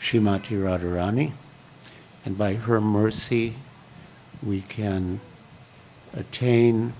Shrimati 0.00 0.60
Radharani, 0.60 1.32
and 2.24 2.36
by 2.36 2.54
her 2.54 2.80
mercy 2.80 3.54
we 4.42 4.60
can 4.62 5.20
attain 6.12 6.92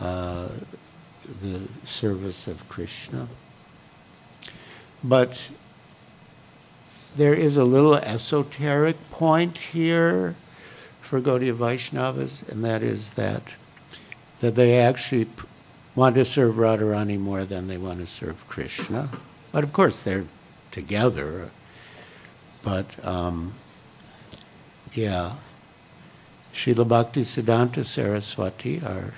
uh, 0.00 0.48
the 1.42 1.60
service 1.84 2.46
of 2.46 2.68
Krishna. 2.68 3.28
But 5.04 5.50
there 7.16 7.34
is 7.34 7.56
a 7.56 7.64
little 7.64 7.96
esoteric 7.96 8.96
point 9.10 9.58
here 9.58 10.34
for 11.00 11.20
Gaudiya 11.20 11.54
Vaishnavas, 11.54 12.48
and 12.48 12.64
that 12.64 12.82
is 12.82 13.14
that 13.14 13.54
that 14.40 14.54
they 14.54 14.78
actually 14.78 15.28
want 15.94 16.14
to 16.14 16.24
serve 16.24 16.54
Radharani 16.54 17.18
more 17.18 17.44
than 17.44 17.68
they 17.68 17.76
want 17.76 18.00
to 18.00 18.06
serve 18.06 18.48
Krishna. 18.48 19.08
But 19.52 19.64
of 19.64 19.72
course, 19.72 20.02
they're 20.02 20.24
together. 20.70 21.50
But 22.62 23.04
um, 23.04 23.54
yeah, 24.92 25.32
Srila 26.54 26.86
Bhakti 26.86 27.22
Siddhanta 27.22 27.84
Saraswati, 27.84 28.82
our 28.84 29.14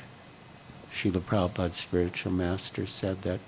Srila 0.92 1.20
Prabhupada's 1.20 1.74
spiritual 1.74 2.32
master, 2.32 2.86
said 2.86 3.22
that 3.22 3.40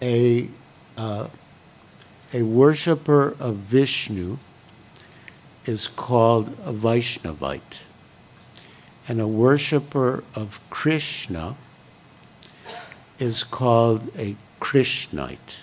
a, 0.00 0.48
uh, 0.96 1.28
a 2.32 2.42
worshiper 2.42 3.36
of 3.38 3.56
Vishnu 3.56 4.38
is 5.66 5.86
called 5.88 6.48
a 6.64 6.72
Vaishnavite, 6.72 7.80
and 9.12 9.20
a 9.20 9.28
worshiper 9.28 10.24
of 10.34 10.58
Krishna 10.70 11.54
is 13.18 13.44
called 13.44 14.10
a 14.16 14.34
Krishnite, 14.58 15.58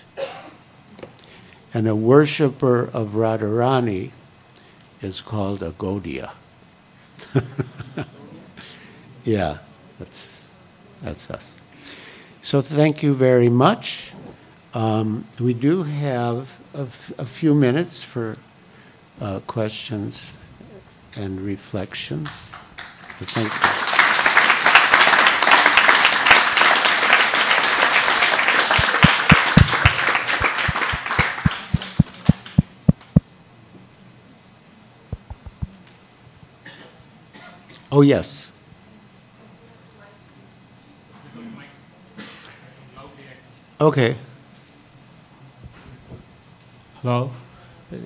and 1.74 1.88
a 1.88 1.96
worshiper 1.96 2.88
of 2.92 3.14
Radharani 3.14 4.12
is 5.02 5.20
called 5.20 5.64
a 5.64 5.72
Gaudiya. 5.72 6.30
yeah, 9.24 9.58
that's, 9.98 10.40
that's 11.02 11.28
us. 11.28 11.56
So 12.42 12.60
thank 12.60 13.02
you 13.02 13.14
very 13.14 13.48
much. 13.48 14.12
Um, 14.74 15.26
we 15.40 15.54
do 15.54 15.82
have 15.82 16.48
a, 16.74 16.86
few 17.26 17.56
minutes 17.56 18.00
for 18.04 18.38
uh, 19.20 19.40
questions 19.48 20.34
and 21.16 21.40
reflections. 21.40 22.52
Oh, 37.92 38.00
yes. 38.02 38.50
Okay. 43.80 44.16
Hello. 47.02 47.30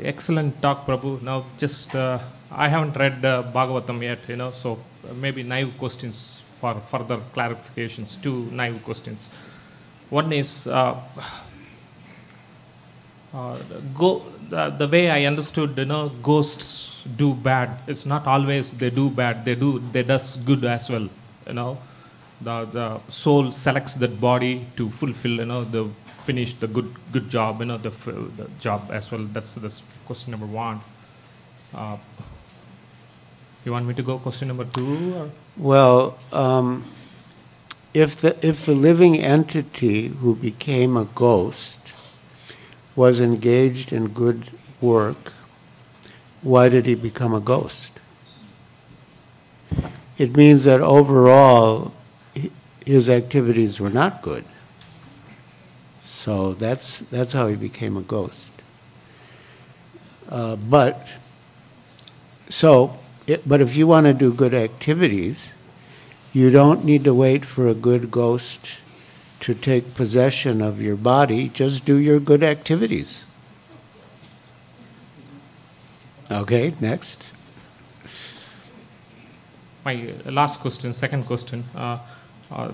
Excellent 0.03 0.61
talk, 0.63 0.87
Prabhu. 0.87 1.21
Now, 1.23 1.45
just 1.59 1.95
uh, 1.95 2.19
I 2.51 2.69
haven't 2.69 2.97
read 2.97 3.25
uh, 3.25 3.43
Bhagavatam 3.53 4.03
yet, 4.03 4.19
you 4.29 4.37
know, 4.37 4.51
so 4.53 4.79
maybe 5.15 5.43
naive 5.43 5.77
questions 5.79 6.41
for 6.61 6.75
further 6.75 7.19
clarifications. 7.35 8.21
Two 8.23 8.49
naive 8.51 8.83
questions. 8.85 9.31
One 10.11 10.33
is 10.33 10.67
uh, 10.67 11.01
uh, 13.33 13.59
go 13.95 14.23
the, 14.49 14.71
the 14.71 14.89
way 14.89 15.11
I 15.11 15.25
understood, 15.25 15.77
you 15.77 15.85
know, 15.85 16.09
ghosts 16.23 17.03
do 17.17 17.35
bad. 17.35 17.71
It's 17.87 18.07
not 18.07 18.27
always 18.27 18.73
they 18.73 18.91
do 18.91 19.11
bad. 19.11 19.45
They 19.45 19.55
do 19.55 19.81
they 19.93 20.03
does 20.03 20.37
good 20.37 20.65
as 20.65 20.89
well. 20.89 21.09
You 21.47 21.55
know, 21.55 21.79
the 22.41 22.65
the 22.67 23.01
soul 23.11 23.53
selects 23.53 23.95
that 23.97 24.21
body 24.21 24.67
to 24.77 24.91
fulfill, 24.91 25.33
you 25.33 25.47
know, 25.47 25.65
the 25.65 25.89
finish 26.29 26.55
the 26.55 26.67
good 26.69 26.91
good 27.13 27.29
job, 27.29 27.61
you 27.61 27.67
know, 27.67 27.77
the, 27.79 27.91
the 28.37 28.49
job 28.61 28.91
as 28.91 29.11
well. 29.11 29.25
That's 29.33 29.55
that's 29.55 29.83
question 30.07 30.31
number 30.31 30.47
one. 30.47 30.81
Uh, 31.75 31.97
you 33.65 33.73
want 33.73 33.87
me 33.87 33.95
to 33.95 34.03
go 34.03 34.19
question 34.19 34.49
number 34.49 34.65
two? 34.65 35.15
Or? 35.17 35.31
Well, 35.57 36.19
um, 36.33 36.85
if 37.95 38.21
the 38.21 38.37
if 38.47 38.67
the 38.67 38.75
living 38.75 39.19
entity 39.19 40.09
who 40.09 40.35
became 40.35 40.97
a 40.97 41.05
ghost 41.05 41.95
was 42.97 43.21
engaged 43.21 43.93
in 43.93 44.09
good 44.09 44.51
work, 44.81 45.33
why 46.43 46.69
did 46.69 46.87
he 46.87 46.95
become 46.95 47.35
a 47.35 47.41
ghost? 47.41 48.01
It 50.19 50.37
means 50.37 50.65
that 50.65 50.81
overall 50.81 51.93
his 52.85 53.09
activities 53.09 53.81
were 53.81 53.91
not 53.91 54.23
good. 54.23 54.45
So 56.05 56.55
that's 56.55 56.99
that's 57.11 57.33
how 57.33 57.49
he 57.49 57.57
became 57.57 57.97
a 57.97 58.03
ghost. 58.03 58.53
Uh, 60.29 60.57
but 60.57 61.07
so, 62.49 62.99
it, 63.27 63.49
but 63.49 63.61
if 63.61 63.77
you 63.77 63.87
want 63.87 64.07
to 64.07 64.13
do 64.13 64.33
good 64.33 64.55
activities, 64.55 65.53
you 66.33 66.51
don't 66.51 66.85
need 66.85 67.05
to 67.05 67.15
wait 67.15 67.45
for 67.45 67.69
a 67.69 67.75
good 67.75 68.11
ghost 68.11 68.79
to 69.41 69.55
take 69.55 69.95
possession 69.95 70.61
of 70.63 70.81
your 70.81 70.97
body. 70.97 71.49
Just 71.49 71.85
do 71.85 71.97
your 71.97 72.21
good 72.21 72.43
activities. 72.43 73.25
Okay, 76.31 76.75
next. 76.81 77.35
my 79.85 80.13
last 80.25 80.61
question, 80.61 80.93
second 80.93 81.25
question. 81.27 81.63
Uh, 81.75 81.99
uh, 82.51 82.73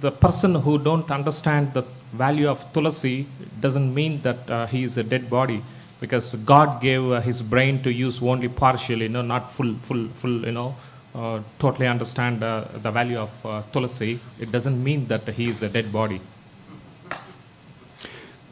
the 0.00 0.10
person 0.10 0.54
who 0.54 0.78
don't 0.78 1.10
understand 1.10 1.72
the 1.74 1.82
value 2.12 2.48
of 2.48 2.64
tulasi 2.72 3.26
doesn't 3.60 3.92
mean 3.94 4.20
that 4.22 4.50
uh, 4.50 4.66
he 4.66 4.84
is 4.84 4.96
a 4.96 5.02
dead 5.02 5.28
body 5.28 5.62
because 6.00 6.34
God 6.36 6.80
gave 6.80 7.10
uh, 7.10 7.20
his 7.20 7.42
brain 7.42 7.82
to 7.82 7.92
use 7.92 8.22
only 8.22 8.48
partially, 8.48 9.02
you 9.04 9.08
know, 9.08 9.22
not 9.22 9.50
full, 9.52 9.74
full, 9.74 10.08
full, 10.08 10.44
you 10.44 10.52
know, 10.52 10.74
uh, 11.14 11.40
totally 11.58 11.86
understand 11.86 12.42
uh, 12.42 12.64
the 12.82 12.90
value 12.90 13.18
of 13.18 13.46
uh, 13.46 13.62
tulasi. 13.72 14.18
It 14.40 14.50
doesn't 14.52 14.82
mean 14.82 15.06
that 15.08 15.26
he 15.28 15.48
is 15.48 15.62
a 15.62 15.68
dead 15.68 15.92
body. 15.92 16.20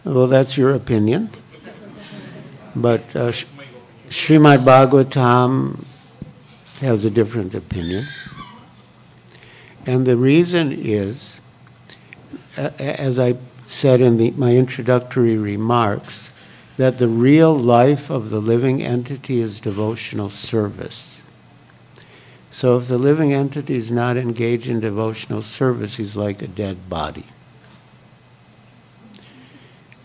Well, 0.04 0.26
that's 0.26 0.56
your 0.56 0.74
opinion. 0.74 1.30
But 2.74 3.14
uh, 3.14 3.32
Sh- 3.32 3.46
Srimad 4.08 4.64
Bhagavatam 4.64 5.84
has 6.80 7.04
a 7.04 7.10
different 7.10 7.54
opinion. 7.54 8.06
And 9.86 10.06
the 10.06 10.16
reason 10.16 10.72
is, 10.72 11.40
a- 12.56 13.00
as 13.00 13.18
I 13.18 13.36
said 13.66 14.00
in 14.00 14.16
the, 14.16 14.30
my 14.32 14.56
introductory 14.56 15.36
remarks, 15.36 16.31
that 16.82 16.98
the 16.98 17.06
real 17.06 17.56
life 17.56 18.10
of 18.10 18.30
the 18.30 18.40
living 18.40 18.82
entity 18.82 19.38
is 19.38 19.60
devotional 19.60 20.28
service. 20.28 21.22
So 22.50 22.76
if 22.76 22.88
the 22.88 22.98
living 22.98 23.32
entity 23.32 23.76
is 23.76 23.92
not 23.92 24.16
engaged 24.16 24.68
in 24.68 24.80
devotional 24.80 25.42
service, 25.42 25.94
he's 25.94 26.16
like 26.16 26.42
a 26.42 26.48
dead 26.48 26.88
body. 26.88 27.24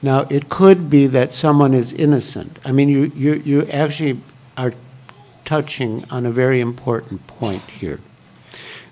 Now, 0.03 0.27
it 0.29 0.49
could 0.49 0.87
be 0.87 1.07
that 1.07 1.33
someone 1.33 1.73
is 1.73 1.93
innocent. 1.93 2.59
I 2.63 2.71
mean, 2.71 2.89
you, 2.89 3.11
you, 3.15 3.33
you 3.43 3.67
actually 3.69 4.21
are 4.55 4.71
touching 5.45 6.05
on 6.11 6.27
a 6.27 6.31
very 6.31 6.61
important 6.61 7.25
point 7.25 7.63
here. 7.63 7.99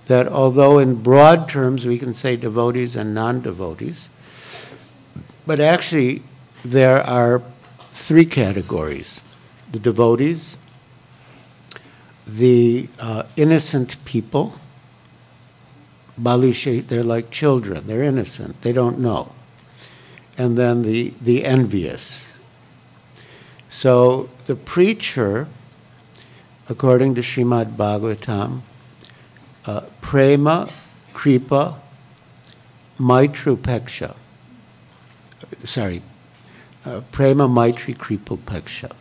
That 0.07 0.27
although 0.27 0.79
in 0.79 1.03
broad 1.03 1.47
terms 1.47 1.86
we 1.86 1.99
can 1.99 2.15
say 2.15 2.36
devotees 2.36 2.95
and 2.95 3.13
non 3.13 3.41
devotees, 3.41 4.09
but 5.45 5.59
actually 5.59 6.23
there 6.63 7.03
are 7.03 7.43
three 8.08 8.26
categories 8.26 9.22
the 9.72 9.80
devotees, 9.80 10.58
the 12.28 12.88
uh, 12.99 13.24
innocent 13.36 13.97
people. 14.06 14.53
Balishi, 16.18 16.88
they're 16.88 17.03
like 17.03 17.30
children, 17.30 17.86
they're 17.88 18.03
innocent, 18.03 18.62
they 18.62 18.72
don't 18.72 18.99
know 18.99 19.30
and 20.38 20.58
then 20.58 20.82
the, 20.82 21.14
the 21.22 21.45
envious. 21.45 22.28
So 23.70 24.30
the 24.45 24.56
preacher, 24.56 25.47
according 26.70 27.16
to 27.16 27.22
Srimad 27.22 27.76
Bhagavatam, 27.76 28.62
uh, 29.66 29.82
prema, 30.01 30.70
kripa, 31.14 31.80
maitrupeksha. 32.99 34.16
Sorry, 35.64 36.01
uh, 36.86 37.01
prema, 37.11 37.47
maitri, 37.47 37.97
kripa, 37.97 38.38
peksha. 38.38 38.91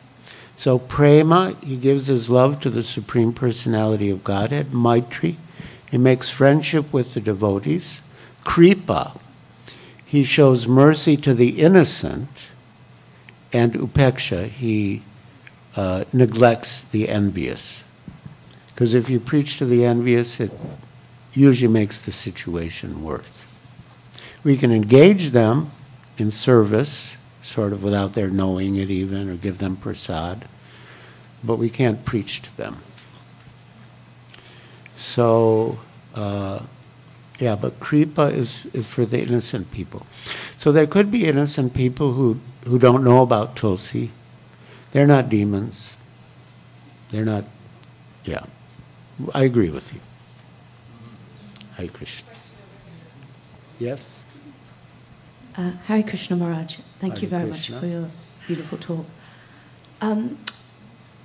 So 0.57 0.79
prema, 0.79 1.57
he 1.63 1.77
gives 1.77 2.07
his 2.07 2.31
love 2.31 2.61
to 2.61 2.71
the 2.71 2.83
Supreme 2.83 3.33
Personality 3.33 4.11
of 4.11 4.25
Godhead. 4.25 4.73
Maitri, 4.73 5.37
he 5.91 5.99
makes 5.99 6.31
friendship 6.31 6.93
with 6.93 7.15
the 7.15 7.21
devotees. 7.21 8.01
Kripa, 8.45 9.13
he 10.05 10.25
shows 10.25 10.67
mercy 10.67 11.17
to 11.19 11.35
the 11.35 11.61
innocent, 11.61 12.29
and 13.53 13.73
upeksha, 13.73 14.49
he 14.49 15.03
uh, 15.77 16.05
neglects 16.13 16.85
the 16.85 17.09
envious. 17.09 17.83
Because 18.69 18.95
if 18.95 19.11
you 19.11 19.21
preach 19.21 19.59
to 19.59 19.67
the 19.67 19.85
envious, 19.85 20.41
it 20.41 20.53
usually 21.33 21.73
makes 21.73 22.05
the 22.05 22.13
situation 22.13 23.03
worse. 23.03 23.45
We 24.45 24.57
can 24.57 24.73
engage 24.73 25.31
them 25.31 25.71
in 26.19 26.31
service, 26.31 27.17
sort 27.45 27.73
of 27.73 27.85
without 27.85 28.15
their 28.15 28.31
knowing 28.31 28.77
it 28.77 28.91
even, 28.91 29.31
or 29.31 29.37
give 29.37 29.59
them 29.59 29.77
prasad, 29.77 30.47
but 31.45 31.59
we 31.59 31.71
can't 31.71 32.05
preach 32.05 32.43
to 32.43 32.57
them. 32.57 32.79
So, 34.97 35.79
uh, 36.15 36.61
yeah, 37.39 37.57
but 37.57 37.79
kripa 37.81 38.29
is, 38.35 38.67
is 38.75 38.87
for 38.87 39.05
the 39.07 39.21
innocent 39.23 39.71
people. 39.73 40.07
So 40.57 40.73
there 40.73 40.87
could 40.87 41.11
be 41.11 41.27
innocent 41.27 41.75
people 41.75 42.15
who, 42.15 42.39
who 42.67 42.79
don't 42.79 43.05
know 43.05 43.23
about 43.23 43.57
Tulsi. 43.57 44.11
They're 44.93 45.07
not 45.07 45.29
demons. 45.29 45.97
They're 47.11 47.25
not 47.25 47.45
Yeah, 48.25 48.45
I 49.35 49.45
agree 49.45 49.71
with 49.71 49.93
you. 49.95 50.01
Hare 51.77 51.89
Krishna. 51.89 52.31
Yes? 53.79 54.23
Uh, 55.57 55.71
Hare 55.87 56.03
Krishna 56.03 56.37
Maharaj, 56.37 56.79
thank 56.99 57.23
you 57.23 57.29
very 57.29 57.49
Krishna. 57.49 57.77
much 57.77 57.81
for 57.81 57.87
your 57.87 58.11
beautiful 58.47 58.77
talk. 58.79 59.07
Um, 60.01 60.37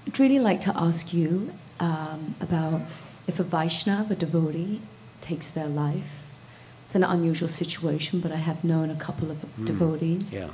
I'd 0.05 0.19
really 0.19 0.39
like 0.39 0.61
to 0.61 0.73
ask 0.75 1.11
you 1.13 1.51
um, 1.79 2.35
about 2.39 2.81
if 3.27 3.39
a 3.39 3.43
Vaishnava, 3.43 4.13
a 4.13 4.15
devotee, 4.15 4.81
takes 5.21 5.49
their 5.49 5.67
life. 5.67 6.25
It's 6.85 6.95
an 6.95 7.03
unusual 7.03 7.49
situation, 7.49 8.19
but 8.19 8.31
I 8.31 8.35
have 8.35 8.63
known 8.63 8.91
a 8.91 8.95
couple 8.95 9.31
of 9.31 9.65
devotees. 9.65 10.31
Hmm. 10.31 10.35
Yeah. 10.37 10.49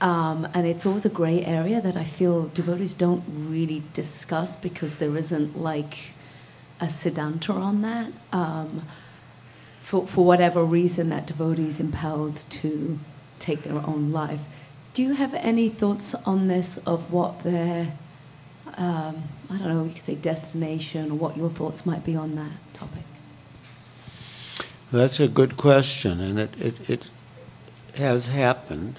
Um, 0.00 0.48
and 0.54 0.66
it's 0.66 0.84
always 0.84 1.04
a 1.04 1.10
gray 1.10 1.44
area 1.44 1.80
that 1.80 1.96
I 1.96 2.04
feel 2.04 2.48
devotees 2.48 2.92
don't 2.94 3.22
really 3.28 3.82
discuss 3.92 4.56
because 4.56 4.96
there 4.96 5.16
isn't 5.16 5.58
like 5.58 5.98
a 6.80 6.86
siddhanta 6.86 7.54
on 7.54 7.82
that. 7.82 8.10
Um, 8.32 8.82
for, 9.92 10.06
for 10.06 10.24
whatever 10.24 10.64
reason, 10.64 11.10
that 11.10 11.26
devotee 11.26 11.68
is 11.68 11.78
impelled 11.78 12.34
to 12.48 12.98
take 13.38 13.62
their 13.62 13.76
own 13.76 14.10
life. 14.10 14.40
Do 14.94 15.02
you 15.02 15.12
have 15.12 15.34
any 15.34 15.68
thoughts 15.68 16.14
on 16.14 16.48
this 16.48 16.78
of 16.86 17.12
what 17.12 17.42
their, 17.44 17.92
um, 18.78 19.22
I 19.50 19.58
don't 19.58 19.68
know, 19.68 19.84
you 19.84 19.92
could 19.92 20.02
say 20.02 20.14
destination 20.14 21.10
or 21.10 21.16
what 21.16 21.36
your 21.36 21.50
thoughts 21.50 21.84
might 21.84 22.02
be 22.06 22.16
on 22.16 22.36
that 22.36 22.52
topic? 22.72 23.02
That's 24.90 25.20
a 25.20 25.28
good 25.28 25.58
question, 25.58 26.20
and 26.22 26.38
it, 26.38 26.58
it, 26.58 26.88
it 26.88 27.10
has 27.96 28.26
happened. 28.26 28.98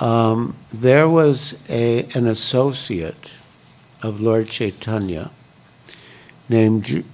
Um, 0.00 0.56
there 0.72 1.08
was 1.08 1.56
a, 1.68 2.02
an 2.16 2.26
associate 2.26 3.30
of 4.02 4.20
Lord 4.20 4.48
Chaitanya 4.48 5.30
named 6.48 7.04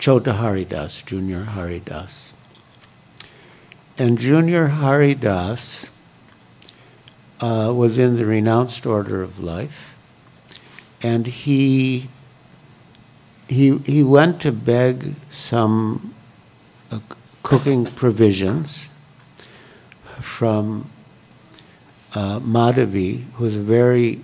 Chota 0.00 0.32
Haridas, 0.32 1.02
Junior 1.02 1.44
Haridas. 1.44 2.32
And 3.98 4.16
Junior 4.18 4.66
Haridas 4.66 5.90
uh, 7.42 7.70
was 7.76 7.98
in 7.98 8.16
the 8.16 8.24
renounced 8.24 8.86
order 8.86 9.22
of 9.22 9.40
life, 9.40 9.94
and 11.02 11.26
he 11.26 12.08
he 13.46 13.76
he 13.78 14.02
went 14.02 14.40
to 14.40 14.52
beg 14.52 15.04
some 15.28 16.14
uh, 16.90 17.00
cooking 17.42 17.84
provisions 17.84 18.88
from 20.18 20.88
uh, 22.14 22.40
Madhavi, 22.40 23.22
who 23.34 23.44
is 23.44 23.56
a 23.56 23.60
very 23.60 24.20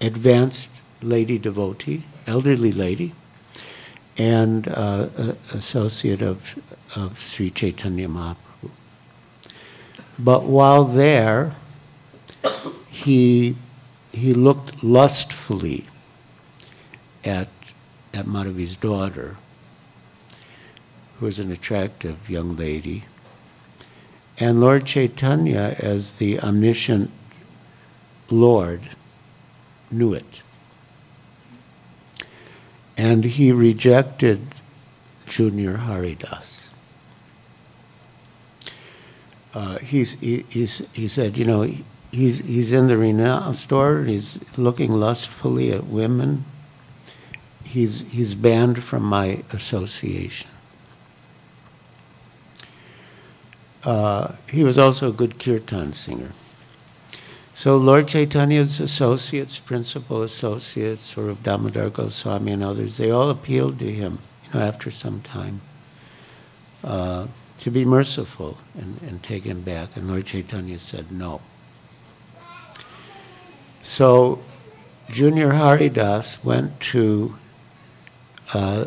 advanced 0.00 0.70
lady 1.02 1.38
devotee, 1.38 2.02
elderly 2.26 2.72
lady, 2.72 3.14
and 4.20 4.68
uh, 4.68 5.08
associate 5.54 6.20
of 6.20 6.54
of 6.94 7.18
Sri 7.18 7.48
Chaitanya 7.48 8.06
Mahaprabhu. 8.06 8.70
But 10.18 10.44
while 10.44 10.84
there, 10.84 11.54
he 12.88 13.56
he 14.12 14.34
looked 14.34 14.84
lustfully 14.84 15.86
at 17.24 17.48
at 18.12 18.26
Madhavi's 18.26 18.76
daughter, 18.76 19.38
who 21.18 21.24
was 21.24 21.38
an 21.38 21.50
attractive 21.50 22.28
young 22.28 22.56
lady. 22.56 23.04
And 24.38 24.60
Lord 24.60 24.84
Chaitanya, 24.84 25.76
as 25.78 26.18
the 26.18 26.40
omniscient 26.40 27.10
Lord, 28.30 28.82
knew 29.90 30.12
it. 30.12 30.42
And 33.00 33.24
he 33.24 33.50
rejected 33.50 34.40
Junior 35.26 35.78
Haridas. 35.78 36.68
Uh, 39.54 39.78
he's, 39.78 40.20
he, 40.20 40.44
he's, 40.50 40.86
he 40.92 41.08
said, 41.08 41.38
you 41.38 41.46
know, 41.46 41.66
he's, 42.12 42.40
he's 42.40 42.72
in 42.72 42.88
the 42.88 42.98
renounced 42.98 43.72
order, 43.72 44.04
he's 44.04 44.38
looking 44.58 44.92
lustfully 44.92 45.72
at 45.72 45.86
women, 45.86 46.44
he's, 47.64 48.02
he's 48.10 48.34
banned 48.34 48.84
from 48.84 49.02
my 49.02 49.42
association. 49.54 50.50
Uh, 53.82 54.30
he 54.50 54.62
was 54.62 54.76
also 54.76 55.08
a 55.08 55.12
good 55.12 55.38
kirtan 55.38 55.94
singer. 55.94 56.32
So 57.60 57.76
Lord 57.76 58.08
Chaitanya's 58.08 58.80
associates, 58.80 59.58
principal 59.58 60.22
associates, 60.22 61.12
Sarup 61.12 61.42
Damodar 61.42 61.90
Goswami 61.90 62.52
and 62.52 62.64
others, 62.64 62.96
they 62.96 63.10
all 63.10 63.28
appealed 63.28 63.78
to 63.80 63.92
him, 63.92 64.18
you 64.46 64.58
know, 64.58 64.64
after 64.64 64.90
some 64.90 65.20
time, 65.20 65.60
uh, 66.82 67.26
to 67.58 67.70
be 67.70 67.84
merciful 67.84 68.56
and, 68.78 68.98
and 69.02 69.22
take 69.22 69.44
him 69.44 69.60
back. 69.60 69.94
And 69.94 70.08
Lord 70.08 70.24
Chaitanya 70.24 70.78
said 70.78 71.12
no. 71.12 71.42
So 73.82 74.40
Junior 75.10 75.50
Haridas 75.50 76.42
went 76.42 76.80
to 76.92 77.36
uh, 78.54 78.86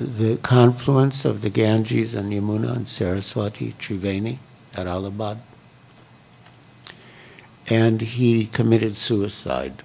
the 0.00 0.38
confluence 0.38 1.26
of 1.26 1.42
the 1.42 1.50
Ganges 1.50 2.14
and 2.14 2.32
Yamuna 2.32 2.76
and 2.76 2.88
Saraswati, 2.88 3.74
Triveni 3.78 4.38
at 4.74 4.86
Allahabad. 4.86 5.42
And 7.70 8.00
he 8.00 8.46
committed 8.46 8.96
suicide. 8.96 9.82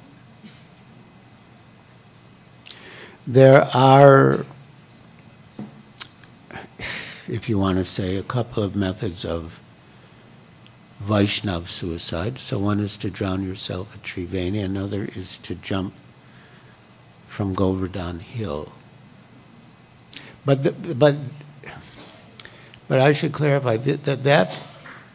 There 3.28 3.64
are, 3.74 4.46
if 7.28 7.48
you 7.48 7.58
want 7.60 7.78
to 7.78 7.86
say, 7.86 8.18
a 8.18 8.24
couple 8.24 8.64
of 8.64 8.76
methods 8.76 9.24
of 9.24 9.60
Vaishnav 11.04 11.68
suicide. 11.68 12.40
So 12.40 12.58
one 12.58 12.80
is 12.80 12.98
to 12.98 13.10
drown 13.10 13.44
yourself 13.46 13.94
at 13.94 14.04
Triveni, 14.04 14.64
another 14.64 15.08
is 15.16 15.38
to 15.40 15.56
jump 15.56 15.94
from 17.28 17.54
Govardhan 17.54 18.20
Hill. 18.20 18.72
But 20.46 20.64
the, 20.64 20.72
but 20.96 21.16
but 22.88 23.00
I 23.00 23.12
should 23.12 23.34
clarify 23.34 23.78
that, 23.78 24.04
that 24.06 24.24
that 24.24 24.58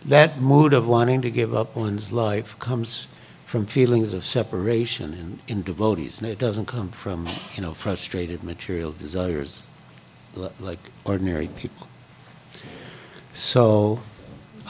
that 0.07 0.41
mood 0.41 0.73
of 0.73 0.89
wanting 0.89 1.21
to 1.23 1.31
give 1.31 1.55
up 1.55 1.77
one's 1.77 2.11
life 2.13 2.59
comes 2.59 3.07
from 3.47 3.67
feelings 3.67 4.15
of 4.15 4.25
separation 4.25 5.13
in, 5.15 5.39
in 5.49 5.63
devotees. 5.63 6.23
It 6.23 6.39
doesn't 6.39 6.67
come 6.67 6.91
from 6.91 7.29
you 7.55 7.63
know 7.63 7.75
frustrated 7.75 8.43
material 8.45 8.93
desires 8.93 9.65
like 10.35 10.79
ordinary 11.05 11.49
people. 11.49 11.87
So. 13.33 14.01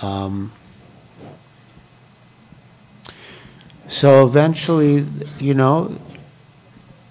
Um, 0.02 0.52
so 3.86 4.24
eventually, 4.24 5.04
you 5.38 5.52
know, 5.52 5.98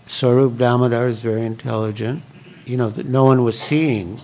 Sarup 0.07 0.57
Damodar 0.57 1.07
is 1.07 1.21
very 1.21 1.45
intelligent 1.45 2.23
you 2.69 2.77
know, 2.77 2.89
that 2.89 3.07
no 3.07 3.25
one 3.25 3.43
was 3.43 3.59
seeing 3.59 4.21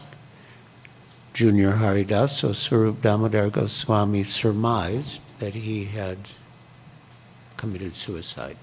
Junior 1.36 1.71
Haridas, 1.71 2.38
so 2.38 2.51
Sarup 2.51 3.01
Damodar 3.01 3.49
Goswami 3.49 4.23
surmised 4.23 5.19
that 5.39 5.53
he 5.53 5.83
had 5.83 6.17
committed 7.57 7.93
suicide. 7.93 8.55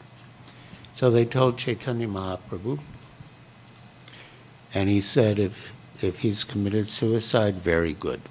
So 0.94 1.10
they 1.10 1.26
told 1.26 1.58
Chaitanya 1.58 2.08
Mahaprabhu, 2.08 2.78
and 4.72 4.88
he 4.88 5.02
said, 5.02 5.38
if, 5.38 5.74
if 6.02 6.20
he's 6.20 6.44
committed 6.44 6.88
suicide, 6.88 7.56
very 7.56 7.92
good. 7.92 8.22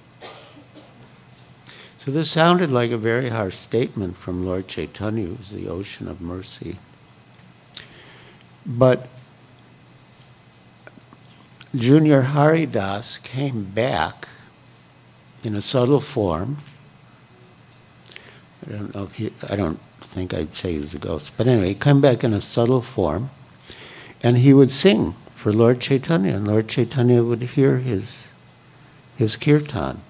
So 1.99 2.09
this 2.09 2.31
sounded 2.31 2.71
like 2.71 2.89
a 2.89 2.97
very 2.97 3.29
harsh 3.29 3.55
statement 3.55 4.17
from 4.17 4.43
Lord 4.43 4.67
Chaitanya, 4.67 5.27
who's 5.27 5.51
the 5.51 5.67
ocean 5.67 6.07
of 6.07 6.19
mercy. 6.19 6.79
But 8.65 9.07
Junior 11.75 12.21
Haridas 12.21 13.19
came 13.19 13.65
back 13.65 14.27
in 15.43 15.55
a 15.55 15.61
subtle 15.61 16.01
form. 16.01 16.57
I 18.67 18.71
don't 18.71 18.93
know 18.93 19.03
if 19.03 19.13
he, 19.13 19.33
I 19.49 19.55
don't 19.55 19.79
think 20.01 20.33
I'd 20.33 20.53
say 20.53 20.73
he's 20.73 20.93
a 20.93 20.99
ghost, 20.99 21.33
but 21.37 21.47
anyway, 21.47 21.69
he 21.69 21.75
came 21.75 22.01
back 22.01 22.23
in 22.23 22.33
a 22.33 22.41
subtle 22.41 22.81
form, 22.81 23.29
and 24.23 24.37
he 24.37 24.53
would 24.53 24.71
sing 24.71 25.15
for 25.33 25.51
Lord 25.51 25.79
Chaitanya, 25.79 26.35
and 26.35 26.47
Lord 26.47 26.67
Chaitanya 26.67 27.23
would 27.23 27.41
hear 27.41 27.77
his 27.77 28.27
his 29.17 29.35
kirtan 29.35 30.01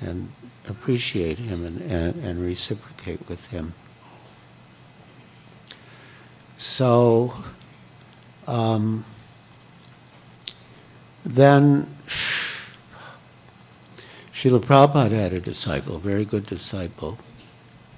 and 0.00 0.28
appreciate 0.68 1.38
him 1.38 1.64
and, 1.64 1.80
and, 1.82 2.24
and 2.24 2.40
reciprocate 2.40 3.20
with 3.28 3.46
him. 3.48 3.74
So, 6.56 7.34
um, 8.46 9.04
then 11.24 11.92
Srila 14.42 14.60
Prabhupada 14.60 15.12
had 15.12 15.32
a 15.32 15.40
disciple, 15.40 15.94
a 15.94 16.00
very 16.00 16.24
good 16.24 16.44
disciple, 16.46 17.16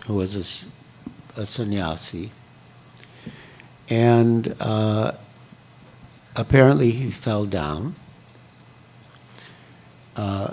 who 0.07 0.17
was 0.17 0.67
a, 1.37 1.41
a 1.41 1.47
sannyasi. 1.47 2.33
And 3.89 4.55
uh, 4.61 5.13
apparently 6.37 6.91
he 6.91 7.11
fell 7.11 7.47
down. 7.47 7.95
Uh, 10.17 10.53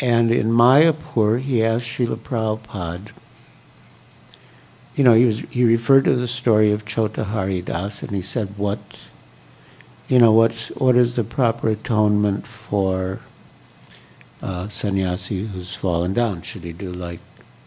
and 0.00 0.32
in 0.32 0.48
Mayapur, 0.48 1.40
he 1.40 1.64
asked 1.64 1.86
Srila 1.86 2.16
Prabhupada, 2.16 3.12
you 4.96 5.04
know, 5.04 5.14
he, 5.14 5.26
was, 5.26 5.38
he 5.38 5.62
referred 5.62 6.06
to 6.06 6.16
the 6.16 6.26
story 6.26 6.72
of 6.72 6.86
Chota 6.86 7.22
Haridas 7.22 8.02
and 8.02 8.10
he 8.10 8.22
said, 8.22 8.48
what, 8.56 8.80
you 10.08 10.18
know, 10.18 10.32
what's, 10.32 10.70
what 10.70 10.96
is 10.96 11.14
the 11.14 11.22
proper 11.22 11.68
atonement 11.68 12.44
for 12.48 13.20
uh, 14.42 14.68
sannyasi 14.68 15.46
who's 15.46 15.74
fallen 15.74 16.12
down? 16.12 16.42
Should 16.42 16.64
he 16.64 16.72
do 16.72 16.92
like 16.92 17.20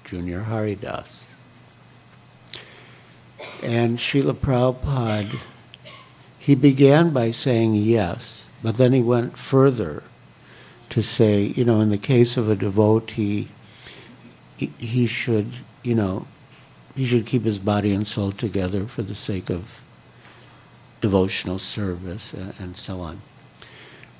Junior 0.03 0.41
Haridas? 0.41 1.29
And 3.63 3.97
Srila 3.97 4.33
Prabhupada, 4.33 5.39
he 6.39 6.55
began 6.55 7.11
by 7.11 7.31
saying 7.31 7.75
yes, 7.75 8.47
but 8.63 8.77
then 8.77 8.93
he 8.93 9.01
went 9.01 9.37
further 9.37 10.03
to 10.89 11.01
say, 11.01 11.53
you 11.55 11.63
know, 11.63 11.79
in 11.79 11.89
the 11.89 11.97
case 11.97 12.37
of 12.37 12.49
a 12.49 12.55
devotee, 12.55 13.47
he, 14.57 15.05
should, 15.07 15.47
you 15.83 15.95
know, 15.95 16.25
he 16.95 17.05
should 17.05 17.25
keep 17.25 17.43
his 17.43 17.59
body 17.59 17.93
and 17.93 18.05
soul 18.05 18.31
together 18.31 18.85
for 18.85 19.01
the 19.01 19.15
sake 19.15 19.49
of 19.49 19.63
devotional 20.99 21.59
service 21.59 22.33
and 22.33 22.75
so 22.75 22.99
on. 22.99 23.21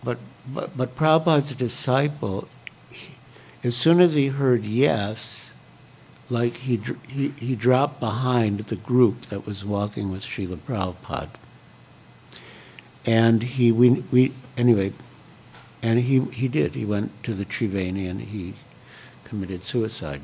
But, 0.04 0.18
but, 0.52 0.76
but 0.76 0.96
Prabhupada's 0.96 1.54
disciple, 1.54 2.48
he, 2.90 3.14
as 3.64 3.78
soon 3.78 4.02
as 4.02 4.14
he 4.14 4.28
heard 4.28 4.66
yes, 4.66 5.54
like 6.30 6.58
he, 6.58 6.80
he, 7.08 7.30
he 7.38 7.56
dropped 7.56 8.00
behind 8.00 8.62
the 8.62 8.78
group 8.78 9.24
that 9.28 9.46
was 9.46 9.64
walking 9.64 10.10
with 10.12 10.24
Srila 10.26 10.58
Prabhupada. 10.58 11.30
And 13.06 13.44
he, 13.44 13.72
we, 13.72 14.04
we, 14.12 14.32
anyway, 14.58 14.94
and 15.84 16.00
he, 16.00 16.22
he 16.32 16.48
did. 16.48 16.74
He 16.74 16.86
went 16.86 17.24
to 17.24 17.34
the 17.34 17.46
Triveni 17.46 18.10
and 18.10 18.22
he 18.22 18.56
committed 19.24 19.64
suicide. 19.64 20.22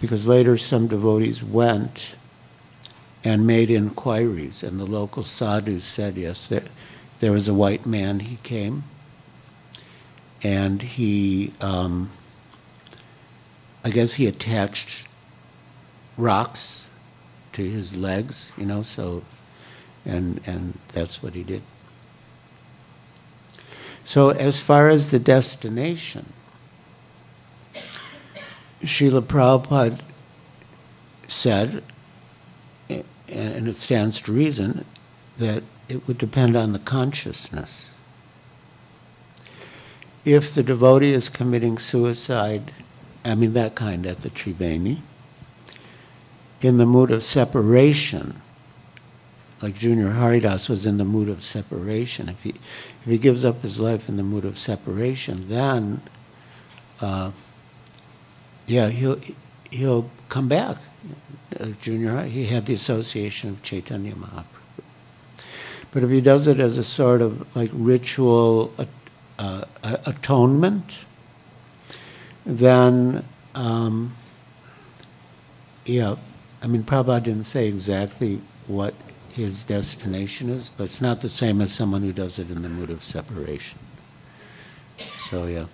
Because 0.00 0.28
later 0.28 0.58
some 0.58 0.86
devotees 0.86 1.42
went 1.42 2.14
and 3.24 3.46
made 3.46 3.70
inquiries, 3.70 4.62
and 4.62 4.78
the 4.78 4.86
local 4.86 5.24
sadhus 5.24 5.84
said, 5.84 6.16
yes, 6.16 6.48
there, 6.48 6.62
there 7.20 7.32
was 7.32 7.48
a 7.48 7.54
white 7.54 7.84
man, 7.86 8.20
he 8.20 8.36
came, 8.42 8.84
and 10.42 10.80
he, 10.80 11.52
um, 11.60 12.10
I 13.84 13.90
guess 13.90 14.12
he 14.14 14.26
attached 14.26 15.06
rocks 16.16 16.90
to 17.54 17.62
his 17.62 17.96
legs, 17.96 18.52
you 18.56 18.66
know, 18.66 18.82
so, 18.82 19.22
and, 20.04 20.40
and 20.46 20.78
that's 20.92 21.22
what 21.22 21.34
he 21.34 21.42
did. 21.42 21.62
So 24.04 24.30
as 24.30 24.60
far 24.60 24.88
as 24.88 25.10
the 25.10 25.18
destination, 25.18 26.32
Srila 28.82 29.22
Prabhupada 29.22 29.98
said, 31.26 31.82
and 32.88 33.68
it 33.68 33.76
stands 33.76 34.20
to 34.22 34.32
reason, 34.32 34.84
that 35.36 35.62
it 35.88 36.06
would 36.06 36.18
depend 36.18 36.56
on 36.56 36.72
the 36.72 36.78
consciousness. 36.78 37.90
If 40.28 40.52
the 40.52 40.62
devotee 40.62 41.14
is 41.14 41.30
committing 41.30 41.78
suicide, 41.78 42.70
I 43.24 43.34
mean 43.34 43.54
that 43.54 43.74
kind 43.74 44.04
at 44.04 44.20
the 44.20 44.28
Triveni, 44.28 44.98
in 46.60 46.76
the 46.76 46.84
mood 46.84 47.10
of 47.10 47.22
separation, 47.22 48.38
like 49.62 49.78
Junior 49.78 50.10
Haridas 50.10 50.68
was 50.68 50.84
in 50.84 50.98
the 50.98 51.04
mood 51.06 51.30
of 51.30 51.42
separation, 51.42 52.28
if 52.28 52.42
he, 52.42 52.50
if 52.50 53.06
he 53.06 53.16
gives 53.16 53.46
up 53.46 53.62
his 53.62 53.80
life 53.80 54.06
in 54.10 54.18
the 54.18 54.22
mood 54.22 54.44
of 54.44 54.58
separation, 54.58 55.48
then, 55.48 56.02
uh, 57.00 57.30
yeah, 58.66 58.90
he'll, 58.90 59.18
he'll 59.70 60.10
come 60.28 60.46
back. 60.46 60.76
Junior, 61.80 62.24
he 62.24 62.44
had 62.44 62.66
the 62.66 62.74
association 62.74 63.48
of 63.48 63.62
Chaitanya 63.62 64.12
Mahaprabhu. 64.14 64.44
But 65.90 66.04
if 66.04 66.10
he 66.10 66.20
does 66.20 66.48
it 66.48 66.60
as 66.60 66.76
a 66.76 66.84
sort 66.84 67.22
of 67.22 67.56
like 67.56 67.70
ritual 67.72 68.74
uh, 69.38 69.64
atonement, 70.06 70.84
then, 72.44 73.24
um, 73.54 74.12
yeah, 75.84 76.16
I 76.62 76.66
mean, 76.66 76.82
Prabhupada 76.82 77.24
didn't 77.24 77.44
say 77.44 77.68
exactly 77.68 78.40
what 78.66 78.94
his 79.32 79.64
destination 79.64 80.48
is, 80.48 80.70
but 80.70 80.84
it's 80.84 81.00
not 81.00 81.20
the 81.20 81.28
same 81.28 81.60
as 81.60 81.72
someone 81.72 82.02
who 82.02 82.12
does 82.12 82.38
it 82.38 82.50
in 82.50 82.62
the 82.62 82.68
mood 82.68 82.90
of 82.90 83.04
separation. 83.04 83.78
So, 84.98 85.46
yeah. 85.46 85.66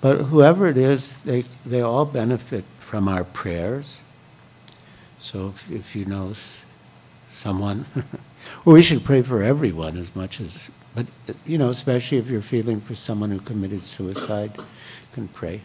But 0.00 0.18
whoever 0.18 0.68
it 0.68 0.76
is, 0.76 1.22
they, 1.24 1.42
they 1.66 1.80
all 1.80 2.04
benefit 2.04 2.64
from 2.78 3.08
our 3.08 3.24
prayers. 3.24 4.02
So 5.18 5.48
if, 5.48 5.70
if 5.70 5.96
you 5.96 6.04
know 6.04 6.34
someone, 7.30 7.84
well, 8.64 8.74
we 8.74 8.82
should 8.82 9.04
pray 9.04 9.22
for 9.22 9.42
everyone 9.42 9.96
as 9.96 10.14
much 10.14 10.40
as, 10.40 10.70
but, 10.98 11.36
you 11.46 11.58
know, 11.58 11.70
especially 11.70 12.18
if 12.18 12.28
you're 12.28 12.40
feeling 12.40 12.80
for 12.80 12.96
someone 12.96 13.30
who 13.30 13.38
committed 13.38 13.84
suicide, 13.84 14.50
you 14.56 14.64
can 15.12 15.28
pray. 15.28 15.60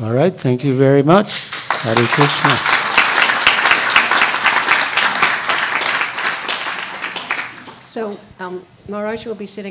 All 0.00 0.12
right, 0.12 0.34
thank 0.34 0.64
you 0.64 0.76
very 0.76 1.02
much. 1.02 1.48
Hare 1.70 1.94
Krishna. 1.96 2.56
So 7.86 8.18
um, 8.38 8.64
Maharaj 8.88 9.24
will 9.24 9.34
be 9.34 9.46
sitting 9.46 9.66